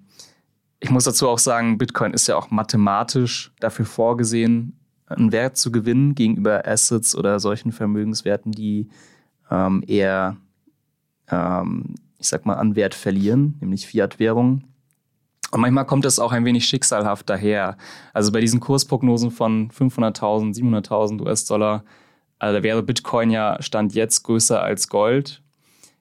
ich 0.81 0.89
muss 0.89 1.03
dazu 1.03 1.29
auch 1.29 1.37
sagen, 1.37 1.77
Bitcoin 1.77 2.13
ist 2.13 2.27
ja 2.27 2.35
auch 2.35 2.49
mathematisch 2.49 3.53
dafür 3.59 3.85
vorgesehen, 3.85 4.80
einen 5.17 5.31
Wert 5.31 5.57
zu 5.57 5.71
gewinnen 5.71 6.15
gegenüber 6.15 6.67
Assets 6.67 7.15
oder 7.15 7.39
solchen 7.39 7.71
Vermögenswerten, 7.71 8.51
die 8.51 8.89
ähm, 9.49 9.83
eher, 9.87 10.37
ähm, 11.29 11.95
ich 12.19 12.27
sag 12.27 12.45
mal, 12.45 12.55
an 12.55 12.75
Wert 12.75 12.95
verlieren, 12.95 13.57
nämlich 13.59 13.87
Fiat-Währungen. 13.87 14.65
Und 15.51 15.59
manchmal 15.59 15.85
kommt 15.85 16.05
es 16.05 16.19
auch 16.19 16.31
ein 16.31 16.45
wenig 16.45 16.65
schicksalhaft 16.65 17.29
daher. 17.29 17.77
Also 18.13 18.31
bei 18.31 18.39
diesen 18.39 18.59
Kursprognosen 18.61 19.31
von 19.31 19.69
500.000, 19.69 20.55
700.000 20.55 21.21
US-Dollar 21.21 21.83
also 22.41 22.57
da 22.57 22.63
wäre 22.63 22.81
Bitcoin 22.81 23.29
ja 23.29 23.61
Stand 23.61 23.93
jetzt 23.93 24.23
größer 24.23 24.63
als 24.63 24.89
Gold. 24.89 25.43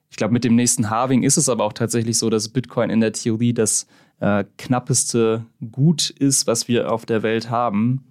Ich 0.09 0.17
glaube, 0.17 0.33
mit 0.33 0.43
dem 0.43 0.55
nächsten 0.55 0.89
Halving 0.89 1.21
ist 1.21 1.37
es 1.37 1.47
aber 1.47 1.63
auch 1.63 1.73
tatsächlich 1.73 2.17
so, 2.17 2.31
dass 2.31 2.49
Bitcoin 2.49 2.89
in 2.89 2.99
der 2.99 3.13
Theorie 3.13 3.53
das 3.53 3.85
äh, 4.19 4.43
knappeste 4.57 5.45
Gut 5.71 6.09
ist, 6.09 6.47
was 6.47 6.67
wir 6.67 6.91
auf 6.91 7.05
der 7.05 7.21
Welt 7.21 7.51
haben. 7.51 8.10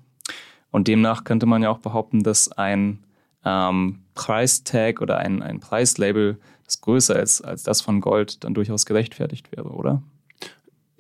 Und 0.71 0.89
demnach 0.89 1.25
könnte 1.25 1.47
man 1.47 1.63
ja 1.63 1.71
auch 1.71 1.79
behaupten, 1.79 2.23
dass 2.23 2.51
ein 2.53 3.01
ähm, 3.45 4.01
Preistag 4.15 5.01
oder 5.01 5.19
ein, 5.19 5.43
ein 5.43 5.61
Preislabel, 5.61 6.39
das 6.65 6.81
größer 6.81 7.21
ist 7.21 7.41
als 7.41 7.63
das 7.63 7.81
von 7.81 8.01
Gold, 8.01 8.45
dann 8.45 8.55
durchaus 8.55 8.87
gerechtfertigt 8.87 9.51
wäre, 9.53 9.71
oder? 9.71 10.03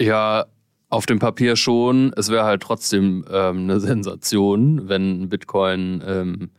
Ja, 0.00 0.46
auf 0.88 1.06
dem 1.06 1.20
Papier 1.20 1.56
schon. 1.56 2.12
Es 2.16 2.30
wäre 2.30 2.44
halt 2.44 2.62
trotzdem 2.62 3.24
ähm, 3.30 3.58
eine 3.64 3.78
Sensation, 3.80 4.88
wenn 4.88 5.28
Bitcoin 5.28 6.02
ähm, 6.04 6.50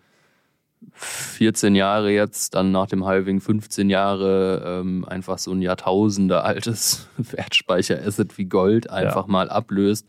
14 0.94 1.76
Jahre 1.76 2.12
jetzt, 2.12 2.56
dann 2.56 2.72
nach 2.72 2.88
dem 2.88 3.06
Halving 3.06 3.42
15 3.42 3.90
Jahre, 3.90 4.64
ähm, 4.66 5.06
einfach 5.06 5.38
so 5.38 5.52
ein 5.52 5.62
Jahrtausende 5.62 6.44
altes 6.44 7.08
Wertspeicher-Asset 7.18 8.38
wie 8.38 8.46
Gold 8.46 8.90
einfach 8.90 9.28
ja. 9.28 9.32
mal 9.32 9.50
ablöst. 9.50 10.08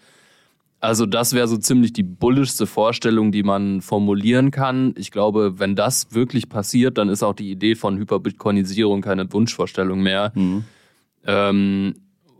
Also 0.83 1.07
das 1.07 1.33
wäre 1.33 1.47
so 1.47 1.57
ziemlich 1.59 1.92
die 1.92 2.03
bullischste 2.03 2.66
Vorstellung, 2.66 3.31
die 3.31 3.45
man 3.45 3.83
formulieren 3.83 4.51
kann. 4.51 4.95
Ich 4.99 5.12
glaube, 5.12 5.61
wenn 5.61 5.77
das 5.77 6.12
wirklich 6.12 6.49
passiert, 6.49 6.99
dann 6.99 7.09
ist 7.09 7.23
auch 7.23 7.35
die 7.35 7.53
Idee 7.53 7.77
von 7.77 7.99
Hyperbitcoinisierung 7.99 9.01
keine 9.01 9.33
Wunschvorstellung 9.33 10.01
mehr. 10.01 10.33
Mhm. 10.35 10.64
Ähm, 11.25 11.95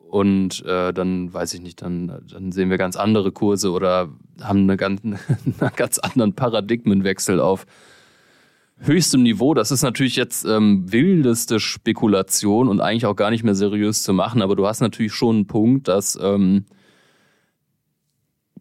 und 0.09 0.65
äh, 0.67 0.93
dann 0.93 1.33
weiß 1.33 1.55
ich 1.55 1.61
nicht, 1.61 1.83
dann, 1.83 2.21
dann 2.33 2.51
sehen 2.51 2.69
wir 2.69 2.79
ganz 2.79 2.97
andere 2.97 3.31
Kurse 3.31 3.71
oder 3.71 4.09
haben 4.41 4.63
eine 4.63 4.77
ganz, 4.77 5.01
einen 5.05 5.17
ganz 5.77 6.01
anderen 6.01 6.33
Paradigmenwechsel 6.33 7.39
auf 7.39 7.65
höchstem 8.79 9.23
Niveau. 9.23 9.55
Das 9.55 9.71
ist 9.71 9.83
natürlich 9.83 10.17
jetzt 10.17 10.45
ähm, 10.47 10.91
wildeste 10.91 11.61
Spekulation 11.61 12.67
und 12.67 12.81
eigentlich 12.81 13.07
auch 13.07 13.15
gar 13.15 13.31
nicht 13.31 13.45
mehr 13.45 13.55
seriös 13.55 14.03
zu 14.03 14.13
machen, 14.13 14.43
aber 14.43 14.57
du 14.57 14.67
hast 14.67 14.81
natürlich 14.81 15.13
schon 15.13 15.37
einen 15.37 15.47
Punkt, 15.47 15.87
dass 15.87 16.19
ähm, 16.21 16.65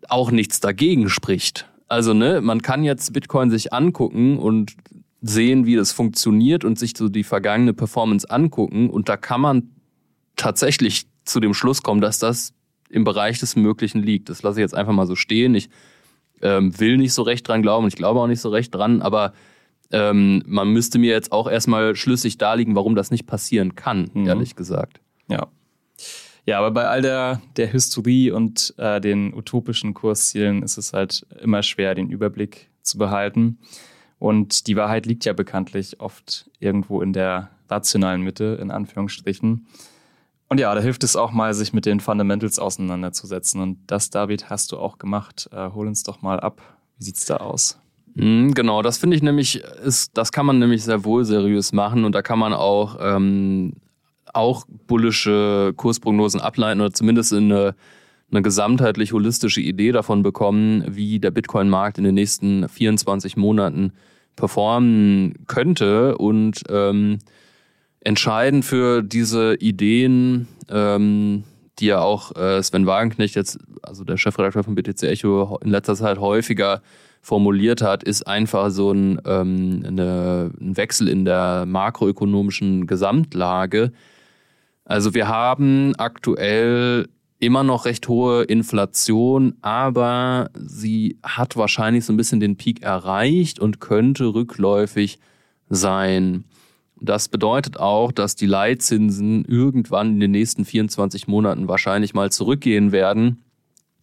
auch 0.10 0.32
nichts 0.32 0.60
dagegen 0.60 1.10
spricht. 1.10 1.68
Also, 1.88 2.14
ne, 2.14 2.42
man 2.42 2.62
kann 2.62 2.84
jetzt 2.84 3.14
Bitcoin 3.14 3.50
sich 3.50 3.74
angucken 3.74 4.38
und 4.38 4.76
sehen, 5.22 5.66
wie 5.66 5.76
das 5.76 5.92
funktioniert 5.92 6.66
und 6.66 6.80
sich 6.80 6.94
so 6.98 7.10
die 7.10 7.24
vergangene 7.24 7.74
Performance 7.74 8.30
angucken. 8.30 8.90
Und 8.90 9.10
da 9.10 9.18
kann 9.18 9.42
man 9.42 9.70
tatsächlich 10.36 11.06
zu 11.26 11.40
dem 11.40 11.54
Schluss 11.54 11.84
kommen, 11.84 12.02
dass 12.02 12.18
das 12.18 12.54
im 12.90 13.04
Bereich 13.04 13.40
des 13.40 13.56
Möglichen 13.56 14.02
liegt. 14.02 14.30
Das 14.30 14.42
lasse 14.44 14.60
ich 14.60 14.64
jetzt 14.64 14.76
einfach 14.76 14.94
mal 14.94 15.06
so 15.06 15.16
stehen. 15.16 15.54
Ich 15.56 15.70
ähm, 16.42 16.78
will 16.80 16.98
nicht 16.98 17.14
so 17.14 17.22
recht 17.22 17.48
dran 17.48 17.62
glauben 17.62 17.84
und 17.86 17.90
ich 17.90 17.96
glaube 17.96 18.20
auch 18.20 18.28
nicht 18.28 18.42
so 18.42 18.50
recht 18.50 18.74
dran, 18.74 19.02
aber 19.02 19.34
ähm, 19.92 20.44
man 20.46 20.70
müsste 20.70 21.00
mir 21.00 21.12
jetzt 21.12 21.32
auch 21.32 21.50
erstmal 21.50 21.96
schlüssig 21.96 22.38
darlegen, 22.38 22.76
warum 22.76 22.96
das 22.96 23.12
nicht 23.12 23.28
passieren 23.28 23.76
kann, 23.76 24.10
mhm. 24.14 24.28
ehrlich 24.28 24.56
gesagt. 24.56 25.02
Ja. 25.28 25.48
Ja, 26.46 26.58
aber 26.58 26.72
bei 26.72 26.88
all 26.88 27.02
der, 27.02 27.42
der 27.56 27.68
Historie 27.68 28.32
und 28.32 28.74
äh, 28.78 29.00
den 29.00 29.34
utopischen 29.34 29.94
Kurszielen 29.94 30.64
ist 30.64 30.78
es 30.78 30.94
halt 30.94 31.26
immer 31.42 31.62
schwer, 31.62 31.94
den 31.96 32.10
Überblick 32.10 32.70
zu 32.82 32.98
behalten. 32.98 33.60
Und 34.18 34.68
die 34.68 34.76
Wahrheit 34.76 35.06
liegt 35.06 35.26
ja 35.26 35.34
bekanntlich 35.34 36.00
oft 36.00 36.50
irgendwo 36.60 37.02
in 37.02 37.14
der 37.14 37.50
rationalen 37.70 38.22
Mitte, 38.22 38.58
in 38.62 38.72
Anführungsstrichen. 38.72 39.68
Und 40.48 40.60
ja, 40.60 40.76
da 40.76 40.82
hilft 40.82 41.04
es 41.04 41.16
auch 41.16 41.32
mal, 41.32 41.54
sich 41.54 41.74
mit 41.74 41.86
den 41.86 42.00
Fundamentals 42.00 42.60
auseinanderzusetzen. 42.60 43.62
Und 43.62 43.80
das, 43.88 44.10
David, 44.10 44.50
hast 44.50 44.72
du 44.72 44.78
auch 44.78 44.98
gemacht. 44.98 45.50
Äh, 45.52 45.70
hol 45.72 45.88
uns 45.88 46.04
doch 46.04 46.22
mal 46.22 46.40
ab. 46.40 46.62
Wie 46.98 47.06
sieht's 47.06 47.26
da 47.26 47.38
aus? 47.38 47.80
Mhm, 48.16 48.54
genau, 48.54 48.82
das 48.82 48.98
finde 48.98 49.16
ich 49.16 49.24
nämlich, 49.24 49.64
ist, 49.84 50.18
das 50.18 50.32
kann 50.32 50.46
man 50.46 50.60
nämlich 50.60 50.84
sehr 50.84 51.06
wohl 51.06 51.24
seriös 51.24 51.72
machen 51.72 52.04
und 52.04 52.14
da 52.14 52.22
kann 52.22 52.40
man 52.40 52.54
auch, 52.54 52.98
ähm, 53.00 53.74
auch 54.34 54.66
bullische 54.88 55.74
Kursprognosen 55.76 56.42
ableiten 56.42 56.82
oder 56.82 56.94
zumindest 56.94 57.34
eine, 57.34 57.76
eine 58.32 58.42
gesamtheitlich 58.42 59.14
holistische 59.14 59.62
Idee 59.62 59.92
davon 59.92 60.24
bekommen, 60.24 60.84
wie 60.88 61.20
der 61.20 61.32
Bitcoin-Markt 61.32 61.98
in 61.98 62.04
den 62.04 62.16
nächsten 62.16 62.68
24 62.68 63.38
Monaten 63.38 63.94
performen 64.36 65.46
könnte 65.48 66.18
und 66.18 66.64
ähm, 66.70 67.20
entscheidend 68.00 68.66
für 68.66 69.04
diese 69.04 69.56
Ideen, 69.56 70.48
ähm, 70.70 71.44
die 71.80 71.88
ja 71.88 72.02
auch 72.02 72.36
äh, 72.36 72.62
Sven 72.62 72.86
Wagenknecht 72.86 73.36
jetzt, 73.36 73.60
also 73.82 74.04
der 74.04 74.18
Chefredakteur 74.18 74.64
von 74.64 74.76
BTC 74.76 75.04
Echo, 75.04 75.60
in 75.64 75.70
letzter 75.70 75.96
Zeit 75.96 76.20
häufiger 76.20 76.82
formuliert 77.22 77.82
hat, 77.82 78.04
ist 78.04 78.24
einfach 78.28 78.72
so 78.72 78.92
ein, 78.92 79.22
ähm, 79.26 79.84
eine, 79.86 80.52
ein 80.60 80.76
Wechsel 80.76 81.08
in 81.08 81.24
der 81.24 81.66
makroökonomischen 81.68 82.88
Gesamtlage. 82.88 83.92
Also 84.86 85.14
wir 85.14 85.28
haben 85.28 85.96
aktuell 85.98 87.08
immer 87.40 87.64
noch 87.64 87.86
recht 87.86 88.08
hohe 88.08 88.44
Inflation, 88.44 89.56
aber 89.62 90.50
sie 90.54 91.18
hat 91.24 91.58
wahrscheinlich 91.58 92.06
so 92.06 92.14
ein 92.14 92.18
bisschen 92.18 92.40
den 92.40 92.56
Peak 92.56 92.84
erreicht 92.84 93.60
und 93.60 93.80
könnte 93.80 94.34
rückläufig 94.34 95.20
sein. 95.70 96.44
Das 97.00 97.30
bedeutet 97.30 97.80
auch, 97.80 98.12
dass 98.12 98.36
die 98.36 98.46
Leitzinsen 98.46 99.44
irgendwann 99.46 100.14
in 100.14 100.20
den 100.20 100.32
nächsten 100.32 100.66
24 100.66 101.28
Monaten 101.28 101.68
wahrscheinlich 101.68 102.14
mal 102.14 102.32
zurückgehen 102.32 102.92
werden. 102.92 103.44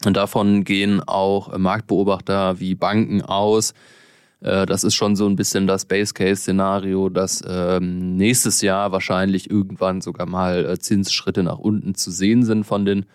Und 0.05 0.17
davon 0.17 0.65
gehen 0.65 1.01
auch 1.07 1.57
Marktbeobachter 1.57 2.59
wie 2.59 2.75
Banken 2.75 3.23
aus. 3.23 3.73
Äh, 4.41 4.67
das 4.67 4.85
ist 4.85 4.95
schon 4.95 5.17
so 5.17 5.27
ein 5.27 5.37
bisschen 5.37 5.67
das 5.67 5.85
Base-Case-Szenario, 5.85 7.09
dass 7.09 7.43
ähm, 7.47 8.17
nächstes 8.17 8.63
Jahr 8.63 8.93
wahrscheinlich 8.93 9.51
irgendwann 9.51 10.01
sogar 10.01 10.27
mal 10.27 10.65
äh, 10.65 10.79
Zinsschritte 10.79 11.43
nach 11.43 11.59
unten 11.59 11.95
zu 11.95 12.11
sehen 12.11 12.45
sind 12.45 12.65
von 12.65 12.85
den 12.85 13.07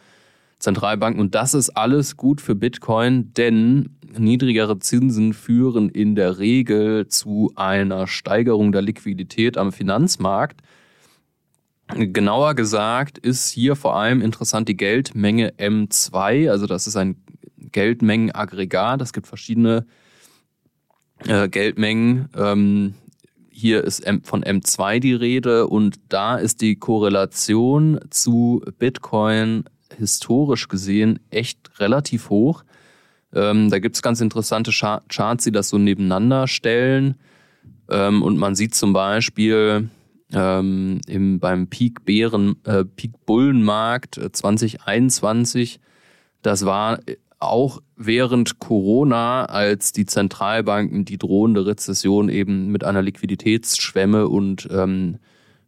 Zentralbanken. 0.60 1.22
Und 1.22 1.36
das 1.36 1.54
ist 1.54 1.72
alles 1.72 2.18
gut 2.18 2.42
für 2.42 2.56
Bitcoin, 2.56 3.34
denn 3.34 3.98
niedrigere 4.18 4.80
Zinsen 4.80 5.34
führen 5.34 5.90
in 5.90 6.16
der 6.16 6.40
Regel 6.40 7.08
zu 7.08 7.52
einer 7.56 8.08
Steigerung 8.08 8.72
der 8.72 8.82
Liquidität 8.82 9.58
am 9.58 9.72
Finanzmarkt. 9.72 10.62
Genauer 11.88 12.54
gesagt 12.54 13.18
ist 13.18 13.50
hier 13.50 13.76
vor 13.76 13.96
allem 13.96 14.22
interessant 14.22 14.70
die 14.70 14.78
Geldmenge 14.78 15.54
M2, 15.58 16.50
also 16.50 16.66
das 16.66 16.88
ist 16.88 16.96
ein 16.96 17.18
Geldmengenaggregat. 17.58 19.02
Es 19.02 19.12
gibt 19.12 19.28
verschiedene 19.28 19.80
äh, 19.80 20.03
Geldmengen. 21.24 22.30
Ähm, 22.36 22.96
hier 23.50 23.84
ist 23.84 24.06
von 24.24 24.44
M2 24.44 25.00
die 25.00 25.14
Rede 25.14 25.68
und 25.68 26.00
da 26.10 26.38
ist 26.38 26.62
die 26.62 26.76
Korrelation 26.76 28.00
zu 28.10 28.62
Bitcoin 28.80 29.66
historisch 29.98 30.68
gesehen 30.68 31.20
echt 31.30 31.80
relativ 31.80 32.30
hoch. 32.30 32.64
Ähm, 33.34 33.70
da 33.70 33.80
gibt 33.80 33.96
es 33.96 34.02
ganz 34.02 34.22
interessante 34.22 34.72
Charts, 34.72 35.44
die 35.44 35.52
das 35.52 35.70
so 35.70 35.78
nebeneinander 35.78 36.48
stellen. 36.48 37.16
Ähm, 37.90 38.22
und 38.22 38.38
man 38.38 38.56
sieht 38.56 38.76
zum 38.76 38.94
Beispiel 38.94 39.90
ähm, 40.34 41.02
im, 41.08 41.40
beim 41.40 41.68
Peak 41.68 42.06
Bären, 42.06 42.56
äh, 42.64 42.84
Peak 42.84 43.26
Bullenmarkt 43.26 44.20
2021, 44.32 45.76
äh, 45.76 45.80
das 46.42 46.66
war 46.66 47.00
auch 47.48 47.82
während 47.96 48.60
Corona, 48.60 49.46
als 49.46 49.92
die 49.92 50.06
Zentralbanken 50.06 51.06
die 51.06 51.18
drohende 51.18 51.66
Rezession 51.66 52.30
eben 52.30 52.68
mit 52.68 52.84
einer 52.84 53.02
Liquiditätsschwemme 53.02 54.28
und 54.28 54.68
ähm, 54.72 55.20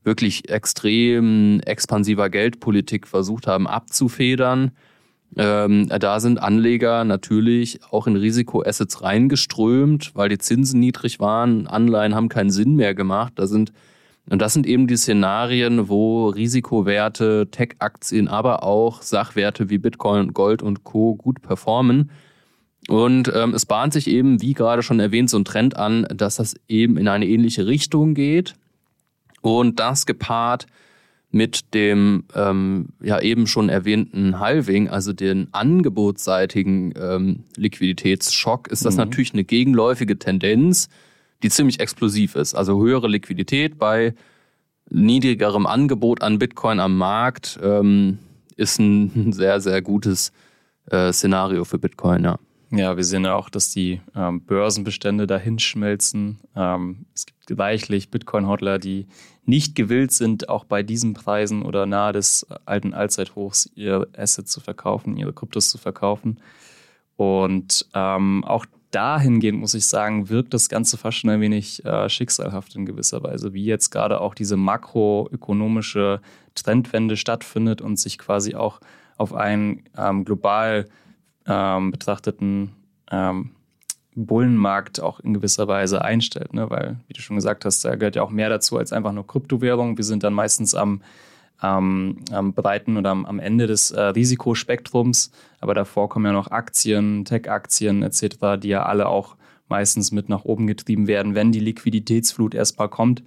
wirklich 0.03 0.49
extrem 0.49 1.59
expansiver 1.61 2.29
Geldpolitik 2.29 3.07
versucht 3.07 3.47
haben 3.47 3.67
abzufedern. 3.67 4.71
Ähm, 5.37 5.89
da 5.89 6.19
sind 6.19 6.41
Anleger 6.41 7.03
natürlich 7.03 7.79
auch 7.91 8.07
in 8.07 8.15
Risikoassets 8.15 9.01
reingeströmt, 9.01 10.11
weil 10.15 10.29
die 10.29 10.37
Zinsen 10.37 10.79
niedrig 10.79 11.19
waren. 11.19 11.67
Anleihen 11.67 12.15
haben 12.15 12.29
keinen 12.29 12.51
Sinn 12.51 12.75
mehr 12.75 12.93
gemacht. 12.93 13.33
Da 13.35 13.47
sind 13.47 13.73
und 14.29 14.41
das 14.41 14.53
sind 14.53 14.65
eben 14.65 14.87
die 14.87 14.97
Szenarien, 14.97 15.87
wo 15.87 16.29
Risikowerte, 16.29 17.47
Tech-Aktien, 17.51 18.27
aber 18.27 18.63
auch 18.63 19.01
Sachwerte 19.01 19.69
wie 19.69 19.77
Bitcoin, 19.77 20.33
Gold 20.33 20.63
und 20.63 20.83
Co. 20.83 21.15
gut 21.15 21.41
performen. 21.41 22.09
Und 22.87 23.31
ähm, 23.33 23.53
es 23.53 23.65
bahnt 23.65 23.93
sich 23.93 24.07
eben, 24.07 24.41
wie 24.41 24.53
gerade 24.53 24.83
schon 24.83 24.99
erwähnt, 24.99 25.29
so 25.29 25.37
ein 25.37 25.45
Trend 25.45 25.75
an, 25.75 26.07
dass 26.13 26.37
das 26.37 26.55
eben 26.67 26.97
in 26.97 27.07
eine 27.07 27.27
ähnliche 27.27 27.67
Richtung 27.67 28.13
geht. 28.13 28.53
Und 29.41 29.79
das 29.79 30.05
gepaart 30.05 30.65
mit 31.31 31.73
dem 31.73 32.23
ähm, 32.33 32.87
ja 33.01 33.19
eben 33.19 33.45
schon 33.45 33.69
erwähnten 33.69 34.39
Halving, 34.39 34.87
also 34.87 35.13
den 35.13 35.49
angebotsseitigen 35.51 36.93
ähm, 36.99 37.43
Liquiditätsschock, 37.57 38.69
ist 38.69 38.85
das 38.85 38.95
mhm. 38.95 39.01
natürlich 39.01 39.33
eine 39.33 39.43
gegenläufige 39.43 40.17
Tendenz, 40.17 40.87
die 41.45 41.51
ziemlich 41.51 41.79
explosiv 41.79 42.35
ist. 42.35 42.55
Also 42.55 42.81
höhere 42.81 43.07
Liquidität 43.07 43.77
bei 43.77 44.15
niedrigerem 44.89 45.67
Angebot 45.67 46.23
an 46.23 46.39
Bitcoin 46.39 46.79
am 46.79 46.97
Markt 46.97 47.59
ähm, 47.61 48.17
ist 48.55 48.79
ein 48.79 49.31
sehr, 49.31 49.61
sehr 49.61 49.83
gutes 49.83 50.31
äh, 50.89 51.13
Szenario 51.13 51.63
für 51.63 51.77
Bitcoin, 51.77 52.23
ja. 52.23 52.39
Ja, 52.71 52.97
wir 52.97 53.03
sehen 53.03 53.25
ja 53.25 53.35
auch, 53.35 53.49
dass 53.49 53.69
die 53.69 54.01
ähm, 54.15 54.41
Börsenbestände 54.41 55.27
dahin 55.27 55.59
schmelzen. 55.59 56.39
Ähm, 56.55 57.05
es 57.13 57.27
gibt 57.27 57.59
reichlich 57.59 58.09
Bitcoin-Hodler, 58.09 58.79
die 58.79 59.05
nicht 59.45 59.75
gewillt 59.75 60.11
sind, 60.11 60.49
auch 60.49 60.65
bei 60.65 60.81
diesen 60.81 61.13
Preisen 61.13 61.61
oder 61.61 61.85
nahe 61.85 62.11
des 62.11 62.47
alten 62.65 62.95
Allzeithochs 62.95 63.69
ihre 63.75 64.07
Assets 64.17 64.51
zu 64.51 64.61
verkaufen, 64.61 65.15
ihre 65.15 65.31
Kryptos 65.31 65.69
zu 65.69 65.77
verkaufen. 65.77 66.39
Und 67.17 67.87
ähm, 67.93 68.43
auch 68.43 68.65
dahingehend, 68.95 69.59
muss 69.59 69.73
ich 69.73 69.87
sagen, 69.87 70.29
wirkt 70.29 70.53
das 70.53 70.69
Ganze 70.69 70.97
fast 70.97 71.17
schon 71.17 71.29
ein 71.29 71.41
wenig 71.41 71.83
äh, 71.85 72.07
schicksalhaft 72.09 72.75
in 72.75 72.85
gewisser 72.85 73.21
Weise, 73.23 73.53
wie 73.53 73.65
jetzt 73.65 73.89
gerade 73.89 74.21
auch 74.21 74.33
diese 74.33 74.55
makroökonomische 74.55 76.21
Trendwende 76.55 77.17
stattfindet 77.17 77.81
und 77.81 77.99
sich 77.99 78.17
quasi 78.17 78.55
auch 78.55 78.79
auf 79.17 79.33
einen 79.33 79.83
ähm, 79.97 80.23
global 80.23 80.85
ähm, 81.45 81.91
betrachteten 81.91 82.71
ähm, 83.11 83.51
Bullenmarkt 84.15 85.01
auch 85.01 85.19
in 85.19 85.33
gewisser 85.33 85.67
Weise 85.67 86.01
einstellt. 86.01 86.53
Ne? 86.53 86.69
Weil, 86.69 86.97
wie 87.07 87.13
du 87.13 87.21
schon 87.21 87.35
gesagt 87.35 87.65
hast, 87.65 87.83
da 87.83 87.95
gehört 87.95 88.15
ja 88.15 88.23
auch 88.23 88.29
mehr 88.29 88.49
dazu 88.49 88.77
als 88.77 88.93
einfach 88.93 89.11
nur 89.11 89.27
Kryptowährung. 89.27 89.97
Wir 89.97 90.05
sind 90.05 90.23
dann 90.23 90.33
meistens 90.33 90.73
am, 90.73 91.01
am, 91.57 92.17
am 92.31 92.53
breiten 92.53 92.97
oder 92.97 93.11
am, 93.11 93.25
am 93.25 93.39
Ende 93.39 93.67
des 93.67 93.91
äh, 93.91 94.01
Risikospektrums. 94.01 95.31
Aber 95.59 95.73
davor 95.73 96.09
kommen 96.09 96.25
ja 96.25 96.33
noch 96.33 96.51
Aktien, 96.51 97.25
Tech-Aktien 97.25 98.03
etc., 98.03 98.59
die 98.61 98.69
ja 98.69 98.83
alle 98.83 99.07
auch 99.07 99.35
meistens 99.67 100.11
mit 100.11 100.29
nach 100.29 100.45
oben 100.45 100.67
getrieben 100.67 101.07
werden, 101.07 101.35
wenn 101.35 101.51
die 101.51 101.59
Liquiditätsflut 101.59 102.53
erstmal 102.53 102.89
kommt. 102.89 103.23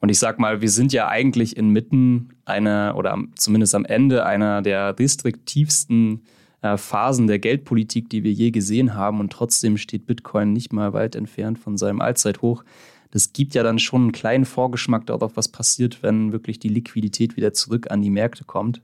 Und 0.00 0.08
ich 0.08 0.18
sag 0.18 0.38
mal, 0.38 0.62
wir 0.62 0.70
sind 0.70 0.92
ja 0.92 1.08
eigentlich 1.08 1.56
inmitten 1.56 2.30
einer 2.44 2.94
oder 2.96 3.18
zumindest 3.36 3.74
am 3.74 3.84
Ende 3.84 4.24
einer 4.24 4.62
der 4.62 4.98
restriktivsten 4.98 6.22
äh, 6.62 6.76
Phasen 6.76 7.26
der 7.26 7.38
Geldpolitik, 7.38 8.08
die 8.08 8.24
wir 8.24 8.32
je 8.32 8.50
gesehen 8.50 8.94
haben. 8.94 9.20
Und 9.20 9.32
trotzdem 9.32 9.76
steht 9.76 10.06
Bitcoin 10.06 10.52
nicht 10.52 10.72
mal 10.72 10.92
weit 10.94 11.14
entfernt 11.14 11.58
von 11.58 11.76
seinem 11.76 12.00
Allzeithoch. 12.00 12.64
Das 13.10 13.32
gibt 13.32 13.54
ja 13.54 13.62
dann 13.62 13.78
schon 13.78 14.02
einen 14.02 14.12
kleinen 14.12 14.44
Vorgeschmack 14.44 15.06
darauf, 15.06 15.36
was 15.36 15.48
passiert, 15.48 16.02
wenn 16.02 16.32
wirklich 16.32 16.58
die 16.58 16.68
Liquidität 16.68 17.36
wieder 17.36 17.52
zurück 17.52 17.90
an 17.90 18.02
die 18.02 18.10
Märkte 18.10 18.44
kommt. 18.44 18.80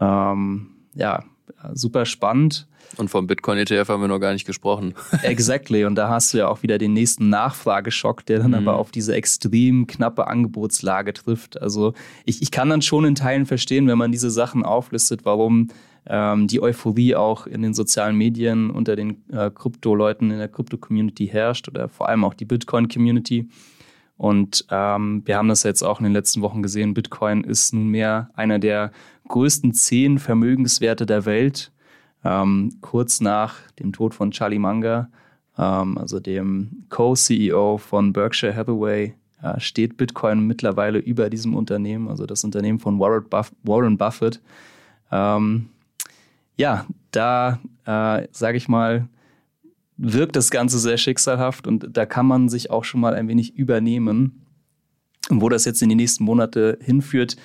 Ähm, 0.00 0.70
ja, 0.94 1.24
super 1.72 2.06
spannend. 2.06 2.66
Und 2.96 3.08
vom 3.08 3.26
Bitcoin-ETF 3.26 3.88
haben 3.88 4.02
wir 4.02 4.08
noch 4.08 4.20
gar 4.20 4.32
nicht 4.32 4.46
gesprochen. 4.46 4.94
exactly. 5.22 5.84
Und 5.84 5.96
da 5.96 6.08
hast 6.08 6.32
du 6.32 6.38
ja 6.38 6.48
auch 6.48 6.62
wieder 6.62 6.78
den 6.78 6.92
nächsten 6.92 7.28
Nachfrageschock, 7.28 8.24
der 8.26 8.38
dann 8.38 8.50
mhm. 8.50 8.68
aber 8.68 8.76
auf 8.76 8.90
diese 8.90 9.14
extrem 9.14 9.86
knappe 9.86 10.26
Angebotslage 10.26 11.12
trifft. 11.12 11.60
Also 11.60 11.94
ich, 12.24 12.42
ich 12.42 12.50
kann 12.50 12.70
dann 12.70 12.82
schon 12.82 13.04
in 13.04 13.14
Teilen 13.14 13.46
verstehen, 13.46 13.88
wenn 13.88 13.98
man 13.98 14.12
diese 14.12 14.30
Sachen 14.30 14.64
auflistet, 14.64 15.24
warum 15.24 15.68
ähm, 16.06 16.46
die 16.46 16.62
Euphorie 16.62 17.14
auch 17.14 17.46
in 17.46 17.62
den 17.62 17.74
sozialen 17.74 18.16
Medien 18.16 18.70
unter 18.70 18.96
den 18.96 19.24
äh, 19.32 19.50
Krypto-Leuten 19.50 20.30
in 20.30 20.38
der 20.38 20.48
Krypto-Community 20.48 21.26
herrscht 21.26 21.68
oder 21.68 21.88
vor 21.88 22.08
allem 22.08 22.24
auch 22.24 22.34
die 22.34 22.44
Bitcoin-Community. 22.44 23.48
Und 24.16 24.66
ähm, 24.70 25.22
wir 25.24 25.36
haben 25.36 25.48
das 25.48 25.62
jetzt 25.62 25.82
auch 25.82 25.98
in 25.98 26.04
den 26.04 26.12
letzten 26.12 26.40
Wochen 26.42 26.62
gesehen. 26.62 26.94
Bitcoin 26.94 27.42
ist 27.42 27.74
nunmehr 27.74 28.30
einer 28.34 28.58
der 28.58 28.92
größten 29.28 29.72
zehn 29.72 30.18
Vermögenswerte 30.18 31.06
der 31.06 31.24
Welt. 31.24 31.72
Ähm, 32.24 32.76
kurz 32.80 33.20
nach 33.20 33.54
dem 33.78 33.92
Tod 33.92 34.14
von 34.14 34.30
Charlie 34.30 34.58
Munger, 34.58 35.10
ähm, 35.58 35.98
also 35.98 36.20
dem 36.20 36.84
Co-CEO 36.88 37.78
von 37.78 38.12
Berkshire 38.12 38.54
Hathaway, 38.54 39.14
äh, 39.42 39.60
steht 39.60 39.96
Bitcoin 39.96 40.46
mittlerweile 40.46 40.98
über 40.98 41.28
diesem 41.28 41.54
Unternehmen, 41.54 42.08
also 42.08 42.24
das 42.24 42.44
Unternehmen 42.44 42.78
von 42.78 42.98
Warren, 42.98 43.28
Buff 43.28 43.52
Warren 43.62 43.98
Buffett. 43.98 44.40
Ja, 46.56 46.86
da 47.10 47.60
äh, 47.84 48.26
sage 48.32 48.56
ich 48.56 48.68
mal, 48.68 49.08
wirkt 49.96 50.36
das 50.36 50.50
Ganze 50.50 50.78
sehr 50.78 50.96
schicksalhaft 50.96 51.66
und 51.66 51.96
da 51.96 52.06
kann 52.06 52.26
man 52.26 52.48
sich 52.48 52.70
auch 52.70 52.84
schon 52.84 53.00
mal 53.00 53.14
ein 53.14 53.28
wenig 53.28 53.56
übernehmen. 53.56 54.46
Und 55.30 55.40
wo 55.40 55.48
das 55.48 55.64
jetzt 55.64 55.82
in 55.82 55.88
die 55.88 55.94
nächsten 55.94 56.24
Monate 56.24 56.78
hinführt, 56.80 57.36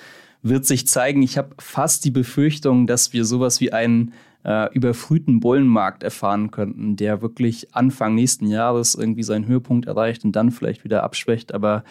wird 0.42 0.66
sich 0.66 0.86
zeigen. 0.86 1.22
Ich 1.22 1.38
habe 1.38 1.54
fast 1.58 2.04
die 2.04 2.10
Befürchtung, 2.10 2.86
dass 2.86 3.12
wir 3.12 3.24
sowas 3.24 3.60
wie 3.60 3.72
einen 3.72 4.12
äh, 4.44 4.72
überfrühten 4.72 5.40
Bullenmarkt 5.40 6.02
erfahren 6.02 6.50
könnten, 6.50 6.96
der 6.96 7.22
wirklich 7.22 7.74
Anfang 7.74 8.14
nächsten 8.14 8.46
Jahres 8.46 8.94
irgendwie 8.94 9.22
seinen 9.22 9.46
Höhepunkt 9.46 9.86
erreicht 9.86 10.24
und 10.24 10.32
dann 10.32 10.50
vielleicht 10.50 10.84
wieder 10.84 11.02
abschwächt. 11.02 11.52
Aber 11.52 11.84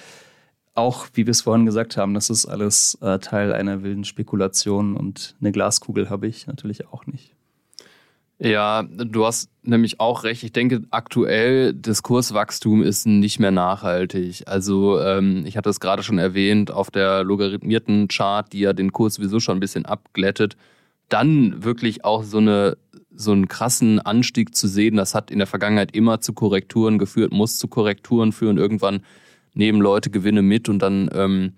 auch, 0.74 1.08
wie 1.14 1.26
wir 1.26 1.32
es 1.32 1.42
vorhin 1.42 1.66
gesagt 1.66 1.98
haben, 1.98 2.14
das 2.14 2.30
ist 2.30 2.46
alles 2.46 2.98
äh, 3.02 3.20
Teil 3.20 3.54
einer 3.54 3.84
wilden 3.84 4.04
Spekulation 4.04 4.96
und 4.96 5.36
eine 5.42 5.52
Glaskugel 5.52 6.10
habe 6.10 6.28
ich 6.28 6.48
natürlich 6.48 6.88
auch 6.88 7.06
nicht. 7.06 7.36
Ja, 8.42 8.84
du 8.84 9.26
hast 9.26 9.50
nämlich 9.64 10.00
auch 10.00 10.24
recht. 10.24 10.44
Ich 10.44 10.54
denke, 10.54 10.84
aktuell 10.92 11.74
das 11.74 12.04
Kurswachstum 12.04 12.82
ist 12.82 13.06
nicht 13.06 13.38
mehr 13.40 13.52
nachhaltig. 13.52 14.44
Also 14.46 14.98
ähm, 15.02 15.44
ich 15.46 15.58
hatte 15.58 15.70
es 15.70 15.82
gerade 15.82 16.04
schon 16.04 16.20
erwähnt, 16.20 16.72
auf 16.72 16.90
der 16.90 17.26
logarithmierten 17.26 18.08
Chart, 18.08 18.52
die 18.54 18.62
ja 18.62 18.72
den 18.72 18.94
Kurs 18.94 19.16
sowieso 19.16 19.42
schon 19.42 19.58
ein 19.58 19.60
bisschen 19.60 19.86
abglättet, 19.86 20.56
dann 21.10 21.66
wirklich 21.66 22.06
auch 22.06 22.24
so 22.24 22.38
eine 22.38 22.78
so 23.20 23.34
einen 23.34 23.50
krassen 23.50 24.00
Anstieg 24.00 24.56
zu 24.56 24.70
sehen, 24.70 24.96
das 24.96 25.14
hat 25.14 25.30
in 25.30 25.40
der 25.40 25.48
Vergangenheit 25.48 25.94
immer 25.94 26.22
zu 26.22 26.32
Korrekturen 26.32 26.98
geführt, 26.98 27.34
muss 27.34 27.58
zu 27.58 27.68
Korrekturen 27.68 28.32
führen. 28.32 28.58
Irgendwann 28.58 29.02
nehmen 29.54 29.82
Leute 29.82 30.10
Gewinne 30.10 30.42
mit 30.42 30.70
und 30.70 30.80
dann 30.80 31.10
ähm, 31.14 31.54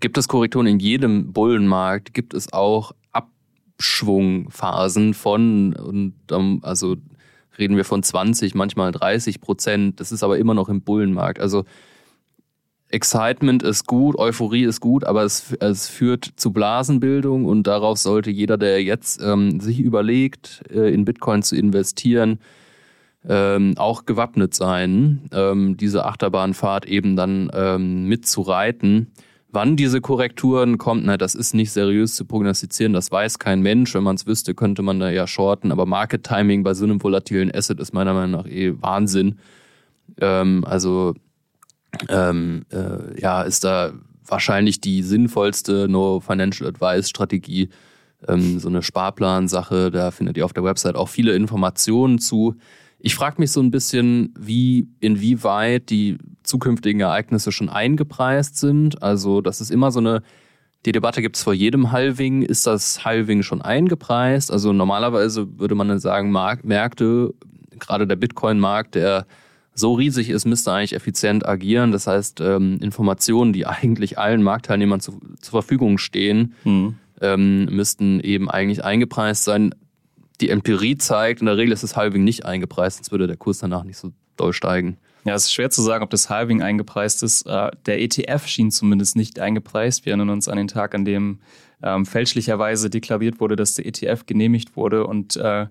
gibt 0.00 0.18
es 0.18 0.28
Korrekturen 0.28 0.66
in 0.66 0.78
jedem 0.78 1.32
Bullenmarkt, 1.32 2.14
gibt 2.14 2.34
es 2.34 2.52
auch 2.52 2.92
Abschwungphasen 3.12 5.14
von, 5.14 5.74
und 5.74 6.14
ähm, 6.30 6.60
also 6.62 6.96
reden 7.58 7.76
wir 7.76 7.84
von 7.84 8.02
20, 8.02 8.54
manchmal 8.54 8.92
30 8.92 9.40
Prozent. 9.40 10.00
Das 10.00 10.12
ist 10.12 10.22
aber 10.22 10.38
immer 10.38 10.54
noch 10.54 10.68
im 10.68 10.80
Bullenmarkt. 10.80 11.40
Also 11.40 11.64
Excitement 12.88 13.62
ist 13.62 13.86
gut, 13.86 14.18
Euphorie 14.18 14.64
ist 14.64 14.80
gut, 14.80 15.04
aber 15.04 15.22
es, 15.22 15.52
es 15.60 15.88
führt 15.88 16.24
zu 16.36 16.52
Blasenbildung 16.52 17.44
und 17.44 17.66
darauf 17.66 17.98
sollte 17.98 18.30
jeder, 18.30 18.58
der 18.58 18.82
jetzt 18.82 19.22
ähm, 19.22 19.60
sich 19.60 19.78
überlegt, 19.78 20.62
äh, 20.70 20.92
in 20.92 21.04
Bitcoin 21.04 21.42
zu 21.42 21.54
investieren, 21.54 22.40
ähm, 23.28 23.74
auch 23.76 24.06
gewappnet 24.06 24.54
sein, 24.54 25.28
ähm, 25.32 25.76
diese 25.76 26.06
Achterbahnfahrt 26.06 26.86
eben 26.86 27.16
dann 27.16 27.50
ähm, 27.54 28.06
mitzureiten. 28.06 29.12
Wann 29.52 29.76
diese 29.76 30.00
Korrekturen 30.00 30.78
kommen, 30.78 31.02
na, 31.06 31.16
das 31.16 31.34
ist 31.34 31.54
nicht 31.54 31.72
seriös 31.72 32.14
zu 32.14 32.24
prognostizieren, 32.24 32.92
das 32.92 33.10
weiß 33.10 33.40
kein 33.40 33.60
Mensch. 33.60 33.94
Wenn 33.94 34.04
man 34.04 34.14
es 34.14 34.26
wüsste, 34.26 34.54
könnte 34.54 34.82
man 34.82 35.00
da 35.00 35.10
ja 35.10 35.26
shorten. 35.26 35.72
Aber 35.72 35.86
Market 35.86 36.24
Timing 36.24 36.62
bei 36.62 36.72
so 36.72 36.84
einem 36.84 37.02
volatilen 37.02 37.52
Asset 37.52 37.80
ist 37.80 37.92
meiner 37.92 38.14
Meinung 38.14 38.30
nach 38.30 38.46
eh 38.46 38.80
Wahnsinn. 38.80 39.38
Ähm, 40.20 40.64
also 40.64 41.14
ähm, 42.08 42.64
äh, 42.70 43.20
ja, 43.20 43.42
ist 43.42 43.64
da 43.64 43.92
wahrscheinlich 44.24 44.80
die 44.80 45.02
sinnvollste 45.02 45.88
No 45.88 46.20
Financial 46.20 46.68
Advice 46.68 47.10
Strategie, 47.10 47.70
ähm, 48.28 48.60
so 48.60 48.68
eine 48.68 48.82
Sparplansache. 48.82 49.90
Da 49.90 50.10
findet 50.12 50.36
ihr 50.36 50.44
auf 50.44 50.52
der 50.52 50.64
Website 50.64 50.94
auch 50.94 51.08
viele 51.08 51.34
Informationen 51.34 52.18
zu. 52.18 52.54
Ich 53.02 53.14
frage 53.14 53.36
mich 53.38 53.50
so 53.50 53.60
ein 53.60 53.70
bisschen, 53.70 54.34
wie, 54.38 54.88
inwieweit 55.00 55.90
die 55.90 56.18
zukünftigen 56.42 57.00
Ereignisse 57.00 57.50
schon 57.50 57.68
eingepreist 57.68 58.58
sind. 58.58 59.02
Also, 59.02 59.40
das 59.40 59.60
ist 59.60 59.70
immer 59.70 59.90
so 59.90 60.00
eine, 60.00 60.22
die 60.86 60.92
Debatte 60.92 61.22
gibt 61.22 61.36
es 61.36 61.42
vor 61.42 61.54
jedem 61.54 61.92
Halving. 61.92 62.42
Ist 62.42 62.66
das 62.66 63.04
Halving 63.04 63.42
schon 63.42 63.60
eingepreist? 63.60 64.50
Also 64.50 64.72
normalerweise 64.72 65.58
würde 65.58 65.74
man 65.74 65.88
dann 65.88 65.98
sagen, 65.98 66.30
Mark 66.30 66.64
Märkte, 66.64 67.34
gerade 67.78 68.06
der 68.06 68.16
Bitcoin-Markt, 68.16 68.94
der 68.94 69.26
so 69.74 69.94
riesig 69.94 70.30
ist, 70.30 70.46
müsste 70.46 70.72
eigentlich 70.72 70.94
effizient 70.94 71.46
agieren. 71.46 71.92
Das 71.92 72.06
heißt, 72.06 72.40
ähm, 72.40 72.78
Informationen, 72.80 73.52
die 73.52 73.66
eigentlich 73.66 74.18
allen 74.18 74.42
Marktteilnehmern 74.42 75.00
zu, 75.00 75.20
zur 75.40 75.62
Verfügung 75.62 75.98
stehen, 75.98 76.54
mhm. 76.64 76.94
ähm, 77.20 77.66
müssten 77.66 78.20
eben 78.20 78.50
eigentlich 78.50 78.84
eingepreist 78.84 79.44
sein 79.44 79.74
die 80.40 80.50
Empirie 80.50 80.96
zeigt, 80.96 81.40
in 81.40 81.46
der 81.46 81.56
Regel 81.56 81.72
ist 81.72 81.82
das 81.82 81.96
Halving 81.96 82.24
nicht 82.24 82.46
eingepreist, 82.46 82.98
sonst 82.98 83.12
würde 83.12 83.26
der 83.26 83.36
Kurs 83.36 83.58
danach 83.58 83.84
nicht 83.84 83.98
so 83.98 84.12
doll 84.36 84.52
steigen. 84.52 84.96
Ja, 85.24 85.34
es 85.34 85.44
ist 85.44 85.52
schwer 85.52 85.70
zu 85.70 85.82
sagen, 85.82 86.02
ob 86.02 86.10
das 86.10 86.30
Halving 86.30 86.62
eingepreist 86.62 87.22
ist. 87.22 87.46
Äh, 87.46 87.70
der 87.86 88.00
ETF 88.00 88.46
schien 88.46 88.70
zumindest 88.70 89.16
nicht 89.16 89.38
eingepreist. 89.38 90.06
Wir 90.06 90.12
erinnern 90.12 90.30
uns 90.30 90.48
an 90.48 90.56
den 90.56 90.68
Tag, 90.68 90.94
an 90.94 91.04
dem 91.04 91.40
ähm, 91.82 92.06
fälschlicherweise 92.06 92.88
deklariert 92.88 93.40
wurde, 93.40 93.56
dass 93.56 93.74
der 93.74 93.86
ETF 93.86 94.24
genehmigt 94.24 94.76
wurde. 94.76 95.06
Und 95.06 95.36
äh, 95.36 95.66